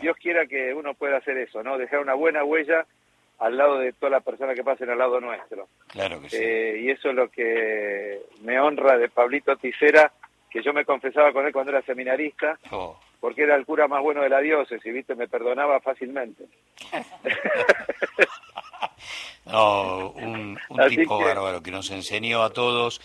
Dios 0.00 0.16
quiera 0.18 0.46
que 0.46 0.74
uno 0.74 0.94
pueda 0.94 1.18
hacer 1.18 1.38
eso, 1.38 1.62
¿no? 1.62 1.78
Dejar 1.78 2.00
una 2.00 2.14
buena 2.14 2.44
huella 2.44 2.86
al 3.38 3.56
lado 3.56 3.78
de 3.78 3.92
toda 3.92 4.10
la 4.10 4.20
persona 4.20 4.54
que 4.54 4.64
pasen 4.64 4.90
al 4.90 4.98
lado 4.98 5.20
nuestro. 5.20 5.68
Claro 5.88 6.20
que 6.20 6.30
sí. 6.30 6.36
Eh, 6.40 6.80
y 6.82 6.90
eso 6.90 7.10
es 7.10 7.14
lo 7.14 7.28
que 7.28 8.20
me 8.42 8.60
honra 8.60 8.96
de 8.96 9.08
Pablito 9.08 9.56
Ticera, 9.56 10.12
que 10.50 10.62
yo 10.62 10.72
me 10.72 10.84
confesaba 10.84 11.32
con 11.32 11.46
él 11.46 11.52
cuando 11.52 11.72
era 11.72 11.82
seminarista. 11.82 12.58
Oh 12.70 12.98
porque 13.20 13.42
era 13.42 13.56
el 13.56 13.66
cura 13.66 13.88
más 13.88 14.02
bueno 14.02 14.22
de 14.22 14.28
la 14.28 14.40
diócesis, 14.40 14.92
¿viste? 14.92 15.14
Me 15.14 15.28
perdonaba 15.28 15.80
fácilmente. 15.80 16.44
no, 19.46 20.10
un, 20.10 20.58
tipo 20.88 21.18
bárbaro 21.18 21.62
que 21.62 21.70
nos 21.70 21.90
enseñó 21.90 22.42
a 22.42 22.50
todos 22.50 23.00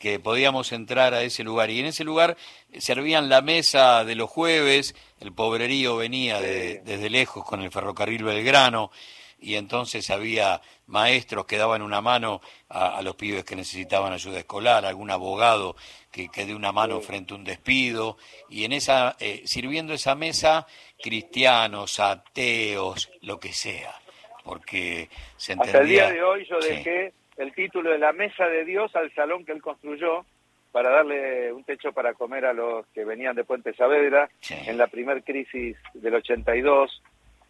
que 0.00 0.18
podíamos 0.18 0.72
entrar 0.72 1.14
a 1.14 1.22
ese 1.22 1.44
lugar. 1.44 1.70
Y 1.70 1.80
en 1.80 1.86
ese 1.86 2.02
lugar 2.02 2.36
servían 2.78 3.28
la 3.28 3.40
mesa 3.40 4.04
de 4.04 4.16
los 4.16 4.28
jueves, 4.28 4.96
el 5.20 5.32
pobrerío 5.32 5.96
venía 5.96 6.40
de, 6.40 6.80
desde 6.80 7.08
lejos 7.08 7.44
con 7.44 7.62
el 7.62 7.70
ferrocarril 7.70 8.24
Belgrano. 8.24 8.90
y 9.38 9.54
entonces 9.54 10.10
había 10.10 10.60
maestros 10.86 11.46
que 11.46 11.56
daban 11.56 11.82
una 11.82 12.00
mano 12.00 12.40
a, 12.68 13.00
los 13.02 13.14
pibes 13.16 13.44
que 13.44 13.54
necesitaban 13.54 14.12
ayuda 14.12 14.38
escolar, 14.38 14.84
algún 14.84 15.10
abogado 15.10 15.76
que, 16.10 16.28
que 16.28 16.46
dé 16.46 16.54
una 16.54 16.72
mano 16.72 17.00
frente 17.00 17.34
a 17.34 17.36
un 17.36 17.44
despido, 17.44 18.16
y 18.48 18.64
en 18.64 18.72
esa, 18.72 19.16
eh, 19.20 19.42
sirviendo 19.44 19.92
esa 19.92 20.14
mesa, 20.14 20.66
cristianos, 21.00 22.00
ateos, 22.00 23.10
lo 23.20 23.38
que 23.38 23.52
sea, 23.52 24.00
porque 24.46 25.08
se 25.36 25.52
entendía... 25.52 25.72
Hasta 25.72 25.82
el 25.82 25.88
día 25.88 26.10
de 26.10 26.22
hoy 26.22 26.46
yo 26.46 26.58
dejé 26.60 27.12
el 27.36 27.52
título 27.52 27.90
de 27.90 27.98
la 27.98 28.12
mesa 28.12 28.46
de 28.46 28.64
Dios 28.64 28.94
al 28.94 29.12
salón 29.14 29.44
que 29.44 29.52
él 29.52 29.60
construyó, 29.60 30.24
para 30.72 30.90
darle 30.90 31.52
un 31.52 31.64
techo 31.64 31.92
para 31.92 32.14
comer 32.14 32.44
a 32.44 32.52
los 32.52 32.86
que 32.88 33.04
venían 33.04 33.34
de 33.34 33.44
Puente 33.44 33.72
Saavedra. 33.74 34.28
En 34.66 34.76
la 34.76 34.86
primer 34.86 35.22
crisis 35.24 35.76
del 35.94 36.14
82, 36.14 37.02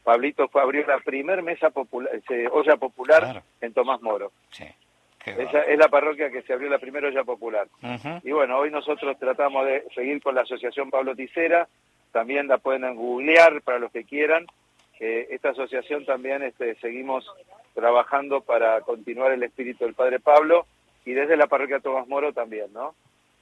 Pablito 0.04 0.48
fue 0.48 0.62
abrió 0.62 0.86
la 0.86 0.98
primer 1.00 1.42
mesa 1.42 1.70
popular, 1.70 2.12
olla 2.52 2.76
popular 2.76 3.42
en 3.60 3.72
Tomás 3.72 4.00
Moro. 4.00 4.30
Esa 5.24 5.62
es 5.62 5.76
la 5.76 5.88
parroquia 5.88 6.30
que 6.30 6.42
se 6.42 6.52
abrió 6.52 6.70
la 6.70 6.78
primera 6.78 7.08
olla 7.08 7.24
popular. 7.24 7.66
Y 8.22 8.30
bueno, 8.30 8.58
hoy 8.58 8.70
nosotros 8.70 9.18
tratamos 9.18 9.66
de 9.66 9.84
seguir 9.94 10.22
con 10.22 10.36
la 10.36 10.42
asociación 10.42 10.90
Pablo 10.90 11.16
Ticera, 11.16 11.66
también 12.12 12.46
la 12.46 12.58
pueden 12.58 12.94
googlear 12.94 13.60
para 13.62 13.80
los 13.80 13.90
que 13.90 14.04
quieran. 14.04 14.46
Esta 15.00 15.50
asociación 15.50 16.04
también 16.04 16.42
este, 16.42 16.74
seguimos 16.76 17.26
trabajando 17.74 18.40
para 18.40 18.80
continuar 18.80 19.32
el 19.32 19.42
espíritu 19.42 19.84
del 19.84 19.94
Padre 19.94 20.18
Pablo 20.20 20.66
y 21.04 21.12
desde 21.12 21.36
la 21.36 21.46
parroquia 21.46 21.80
Tomás 21.80 22.08
Moro 22.08 22.32
también, 22.32 22.72
¿no? 22.72 22.94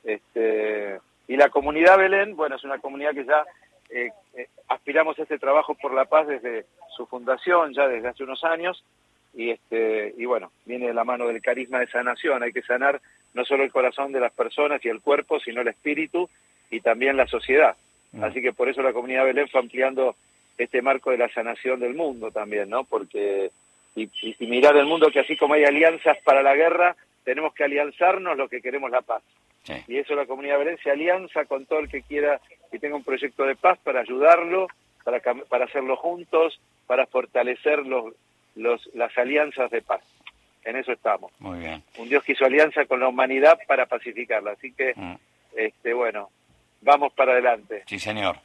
Este, 0.02 0.98
y 1.28 1.36
la 1.36 1.48
comunidad 1.48 1.96
Belén, 1.96 2.36
bueno, 2.36 2.56
es 2.56 2.64
una 2.64 2.78
comunidad 2.78 3.12
que 3.12 3.24
ya 3.24 3.44
eh, 3.90 4.10
eh, 4.36 4.48
aspiramos 4.68 5.18
a 5.18 5.22
este 5.22 5.38
trabajo 5.38 5.74
por 5.74 5.94
la 5.94 6.04
paz 6.04 6.26
desde 6.26 6.66
su 6.96 7.06
fundación, 7.06 7.72
ya 7.72 7.88
desde 7.88 8.08
hace 8.08 8.24
unos 8.24 8.42
años, 8.44 8.84
y, 9.32 9.50
este, 9.50 10.14
y 10.16 10.24
bueno, 10.26 10.50
viene 10.64 10.88
de 10.88 10.94
la 10.94 11.04
mano 11.04 11.26
del 11.26 11.42
carisma 11.42 11.80
de 11.80 11.88
sanación, 11.88 12.42
hay 12.42 12.52
que 12.52 12.62
sanar 12.62 13.00
no 13.32 13.44
solo 13.44 13.64
el 13.64 13.72
corazón 13.72 14.12
de 14.12 14.20
las 14.20 14.32
personas 14.32 14.84
y 14.84 14.88
el 14.88 15.00
cuerpo, 15.00 15.40
sino 15.40 15.60
el 15.60 15.68
espíritu 15.68 16.28
y 16.70 16.80
también 16.80 17.16
la 17.16 17.26
sociedad. 17.26 17.76
Mm. 18.12 18.24
Así 18.24 18.42
que 18.42 18.52
por 18.52 18.68
eso 18.68 18.82
la 18.82 18.92
comunidad 18.92 19.24
Belén 19.24 19.48
fue 19.48 19.60
ampliando 19.60 20.16
este 20.58 20.82
marco 20.82 21.10
de 21.10 21.18
la 21.18 21.28
sanación 21.28 21.80
del 21.80 21.94
mundo 21.94 22.30
también, 22.30 22.68
¿no? 22.68 22.84
Porque, 22.84 23.50
y, 23.96 24.08
y 24.22 24.46
mirar 24.46 24.76
el 24.76 24.86
mundo 24.86 25.10
que 25.10 25.20
así 25.20 25.36
como 25.36 25.54
hay 25.54 25.64
alianzas 25.64 26.18
para 26.24 26.42
la 26.42 26.54
guerra, 26.54 26.96
tenemos 27.24 27.54
que 27.54 27.64
alianzarnos 27.64 28.36
los 28.36 28.48
que 28.50 28.60
queremos 28.60 28.90
la 28.90 29.02
paz. 29.02 29.22
Y 29.88 29.96
eso 29.96 30.14
la 30.14 30.26
comunidad 30.26 30.58
se 30.82 30.90
alianza 30.90 31.46
con 31.46 31.64
todo 31.64 31.78
el 31.78 31.88
que 31.88 32.02
quiera 32.02 32.38
que 32.70 32.78
tenga 32.78 32.96
un 32.96 33.04
proyecto 33.04 33.44
de 33.44 33.56
paz 33.56 33.78
para 33.82 34.00
ayudarlo, 34.00 34.68
para, 35.04 35.20
para 35.20 35.64
hacerlo 35.64 35.96
juntos, 35.96 36.60
para 36.86 37.06
fortalecer 37.06 37.86
los, 37.86 38.12
los, 38.56 38.90
las 38.94 39.16
alianzas 39.16 39.70
de 39.70 39.80
paz. 39.80 40.02
En 40.64 40.76
eso 40.76 40.92
estamos. 40.92 41.32
Muy 41.38 41.60
bien. 41.60 41.82
Un 41.98 42.08
Dios 42.08 42.24
que 42.24 42.32
hizo 42.32 42.44
alianza 42.44 42.84
con 42.84 43.00
la 43.00 43.08
humanidad 43.08 43.58
para 43.66 43.86
pacificarla. 43.86 44.52
Así 44.52 44.72
que, 44.72 44.92
mm. 44.94 45.14
este, 45.56 45.94
bueno, 45.94 46.30
vamos 46.84 47.12
para 47.12 47.32
adelante. 47.32 47.82
Sí, 47.86 47.98
señor. 47.98 48.38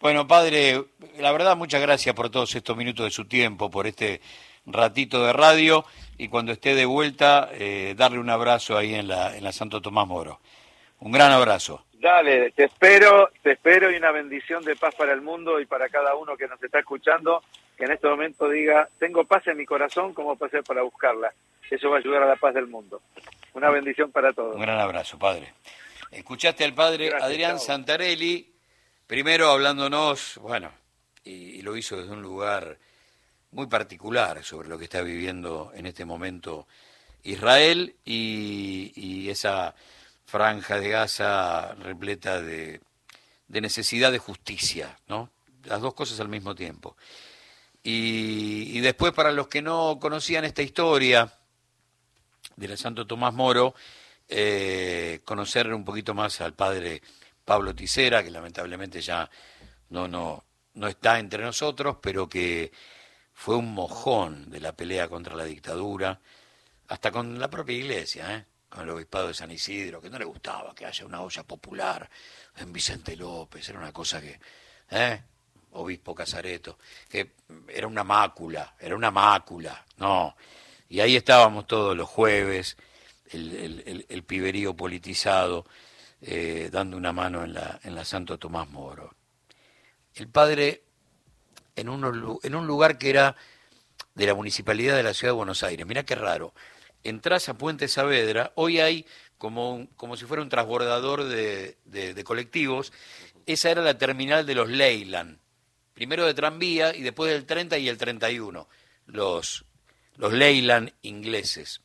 Bueno, 0.00 0.26
padre, 0.28 0.84
la 1.18 1.32
verdad, 1.32 1.56
muchas 1.56 1.80
gracias 1.80 2.14
por 2.14 2.30
todos 2.30 2.54
estos 2.54 2.76
minutos 2.76 3.06
de 3.06 3.10
su 3.10 3.26
tiempo, 3.26 3.70
por 3.70 3.86
este 3.86 4.20
ratito 4.66 5.24
de 5.24 5.32
radio 5.32 5.84
y 6.18 6.28
cuando 6.28 6.52
esté 6.52 6.74
de 6.74 6.84
vuelta, 6.84 7.48
eh, 7.52 7.94
darle 7.96 8.18
un 8.18 8.30
abrazo 8.30 8.76
ahí 8.76 8.94
en 8.94 9.08
la, 9.08 9.36
en 9.36 9.42
la 9.42 9.52
Santo 9.52 9.80
Tomás 9.80 10.06
Moro. 10.06 10.40
Un 11.00 11.12
gran 11.12 11.32
abrazo. 11.32 11.84
Dale, 11.94 12.50
te 12.52 12.64
espero, 12.64 13.30
te 13.42 13.52
espero 13.52 13.90
y 13.90 13.96
una 13.96 14.10
bendición 14.10 14.62
de 14.62 14.76
paz 14.76 14.94
para 14.94 15.12
el 15.12 15.22
mundo 15.22 15.60
y 15.60 15.66
para 15.66 15.88
cada 15.88 16.14
uno 16.14 16.36
que 16.36 16.46
nos 16.46 16.62
está 16.62 16.78
escuchando, 16.78 17.42
que 17.76 17.84
en 17.84 17.92
este 17.92 18.06
momento 18.06 18.48
diga, 18.48 18.88
tengo 18.98 19.24
paz 19.24 19.46
en 19.46 19.56
mi 19.56 19.64
corazón, 19.64 20.12
¿cómo 20.12 20.36
puedo 20.36 20.48
hacer 20.48 20.62
para 20.62 20.82
buscarla? 20.82 21.32
Eso 21.70 21.90
va 21.90 21.96
a 21.96 21.98
ayudar 22.00 22.22
a 22.22 22.26
la 22.26 22.36
paz 22.36 22.54
del 22.54 22.66
mundo. 22.66 23.00
Una 23.54 23.70
bendición 23.70 24.12
para 24.12 24.32
todos. 24.32 24.54
Un 24.54 24.62
gran 24.62 24.78
abrazo, 24.78 25.18
padre. 25.18 25.52
Escuchaste 26.16 26.64
al 26.64 26.74
padre 26.74 27.12
Adrián 27.14 27.60
Santarelli, 27.60 28.54
primero 29.06 29.50
hablándonos, 29.50 30.38
bueno, 30.38 30.72
y, 31.22 31.60
lo 31.60 31.76
hizo 31.76 31.96
desde 31.96 32.12
un 32.12 32.22
lugar 32.22 32.78
muy 33.50 33.66
particular 33.66 34.42
sobre 34.42 34.68
lo 34.68 34.78
que 34.78 34.84
está 34.84 35.02
viviendo 35.02 35.72
en 35.74 35.84
este 35.84 36.04
momento 36.04 36.66
Israel 37.22 37.96
y, 38.04 38.92
y 38.96 39.28
esa 39.28 39.74
franja 40.24 40.80
de 40.80 40.88
Gaza 40.88 41.74
repleta 41.74 42.40
de, 42.40 42.80
de 43.48 43.60
necesidad 43.60 44.10
de 44.10 44.18
justicia, 44.18 44.98
¿no? 45.08 45.30
Las 45.64 45.82
dos 45.82 45.92
cosas 45.92 46.18
al 46.20 46.28
mismo 46.28 46.54
tiempo. 46.54 46.96
Y, 47.82 48.80
después, 48.80 49.12
para 49.12 49.30
los 49.32 49.48
que 49.48 49.60
no 49.62 49.98
conocían 50.00 50.44
esta 50.44 50.62
historia 50.62 51.32
del 52.56 52.76
Santo 52.78 53.06
Tomás 53.06 53.34
Moro, 53.34 53.74
eh, 54.28 55.20
conocer 55.24 55.72
un 55.72 55.84
poquito 55.84 56.14
más 56.14 56.40
al 56.40 56.54
padre 56.54 57.02
Pablo 57.44 57.74
Ticera, 57.74 58.22
que 58.22 58.30
lamentablemente 58.30 59.00
ya 59.00 59.30
no, 59.90 60.08
no, 60.08 60.44
no 60.74 60.88
está 60.88 61.18
entre 61.18 61.42
nosotros, 61.42 61.98
pero 62.00 62.28
que 62.28 62.72
fue 63.32 63.56
un 63.56 63.72
mojón 63.72 64.50
de 64.50 64.60
la 64.60 64.74
pelea 64.74 65.08
contra 65.08 65.36
la 65.36 65.44
dictadura, 65.44 66.20
hasta 66.88 67.10
con 67.10 67.38
la 67.38 67.48
propia 67.48 67.76
iglesia, 67.76 68.34
¿eh? 68.34 68.44
con 68.68 68.82
el 68.82 68.90
obispado 68.90 69.28
de 69.28 69.34
San 69.34 69.50
Isidro, 69.50 70.00
que 70.00 70.10
no 70.10 70.18
le 70.18 70.24
gustaba 70.24 70.74
que 70.74 70.86
haya 70.86 71.04
una 71.04 71.20
olla 71.20 71.42
popular 71.44 72.08
en 72.56 72.72
Vicente 72.72 73.16
López, 73.16 73.68
era 73.68 73.78
una 73.78 73.92
cosa 73.92 74.20
que, 74.20 74.40
¿eh? 74.90 75.22
Obispo 75.72 76.14
Casareto, 76.14 76.78
que 77.08 77.34
era 77.68 77.86
una 77.86 78.02
mácula, 78.02 78.74
era 78.80 78.96
una 78.96 79.10
mácula, 79.10 79.84
no. 79.98 80.34
Y 80.88 81.00
ahí 81.00 81.16
estábamos 81.16 81.66
todos 81.66 81.96
los 81.96 82.08
jueves, 82.08 82.76
el, 83.32 84.04
el, 84.08 84.22
piberío 84.24 84.74
politizado, 84.74 85.66
eh, 86.20 86.68
dando 86.72 86.96
una 86.96 87.12
mano 87.12 87.44
en 87.44 87.54
la, 87.54 87.80
en 87.82 87.94
la 87.94 88.04
Santo 88.04 88.38
Tomás 88.38 88.68
Moro. 88.70 89.14
El 90.14 90.28
padre, 90.28 90.82
en, 91.74 91.88
en 91.88 92.54
un 92.54 92.66
lugar 92.66 92.98
que 92.98 93.10
era 93.10 93.36
de 94.14 94.26
la 94.26 94.34
municipalidad 94.34 94.96
de 94.96 95.02
la 95.02 95.14
ciudad 95.14 95.32
de 95.32 95.36
Buenos 95.36 95.62
Aires, 95.62 95.86
mira 95.86 96.04
qué 96.04 96.14
raro, 96.14 96.54
entras 97.04 97.48
a 97.48 97.58
Puente 97.58 97.88
Saavedra, 97.88 98.52
hoy 98.54 98.80
hay 98.80 99.06
como, 99.38 99.86
como 99.96 100.16
si 100.16 100.24
fuera 100.24 100.42
un 100.42 100.48
transbordador 100.48 101.24
de, 101.24 101.76
de, 101.84 102.24
colectivos, 102.24 102.92
esa 103.44 103.70
era 103.70 103.82
la 103.82 103.98
terminal 103.98 104.46
de 104.46 104.54
los 104.54 104.68
Leyland, 104.68 105.38
primero 105.94 106.26
de 106.26 106.34
tranvía 106.34 106.94
y 106.94 107.02
después 107.02 107.32
del 107.32 107.44
30 107.44 107.78
y 107.78 107.88
el 107.88 107.98
31, 107.98 108.68
los, 109.06 109.64
los 110.16 110.32
Leyland 110.32 110.92
ingleses. 111.02 111.82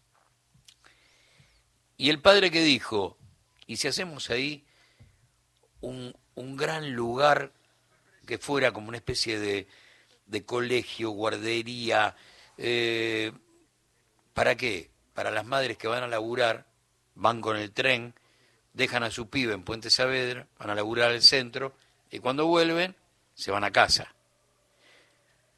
Y 2.01 2.09
el 2.09 2.19
padre 2.19 2.49
que 2.49 2.63
dijo, 2.63 3.15
¿y 3.67 3.77
si 3.77 3.87
hacemos 3.87 4.31
ahí 4.31 4.65
un, 5.81 6.15
un 6.33 6.57
gran 6.57 6.95
lugar 6.95 7.51
que 8.25 8.39
fuera 8.39 8.71
como 8.71 8.87
una 8.87 8.97
especie 8.97 9.37
de, 9.39 9.67
de 10.25 10.43
colegio, 10.43 11.11
guardería, 11.11 12.15
eh, 12.57 13.31
¿para 14.33 14.55
qué? 14.55 14.89
para 15.13 15.29
las 15.29 15.45
madres 15.45 15.77
que 15.77 15.87
van 15.87 16.01
a 16.01 16.07
laburar, 16.07 16.65
van 17.13 17.39
con 17.39 17.55
el 17.55 17.71
tren, 17.71 18.15
dejan 18.73 19.03
a 19.03 19.11
su 19.11 19.29
pibe 19.29 19.53
en 19.53 19.61
Puente 19.61 19.91
Saavedra, 19.91 20.47
van 20.57 20.71
a 20.71 20.75
laburar 20.75 21.11
al 21.11 21.21
centro 21.21 21.75
y 22.09 22.17
cuando 22.17 22.47
vuelven 22.47 22.95
se 23.35 23.51
van 23.51 23.63
a 23.63 23.69
casa. 23.69 24.15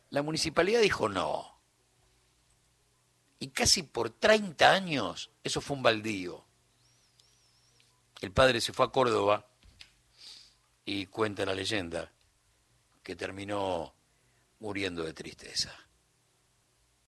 La 0.09 0.21
municipalidad 0.21 0.81
dijo 0.81 1.07
no. 1.07 1.52
Y 3.43 3.49
casi 3.49 3.83
por 3.83 4.09
30 4.09 4.71
años 4.71 5.29
eso 5.43 5.59
fue 5.59 5.75
un 5.75 5.83
baldío. 5.83 6.45
El 8.21 8.31
padre 8.31 8.61
se 8.61 8.71
fue 8.71 8.85
a 8.85 8.89
Córdoba 8.89 9.45
y 10.85 11.07
cuenta 11.07 11.45
la 11.45 11.53
leyenda 11.53 12.09
que 13.03 13.17
terminó 13.17 13.93
muriendo 14.61 15.03
de 15.03 15.11
tristeza. 15.11 15.77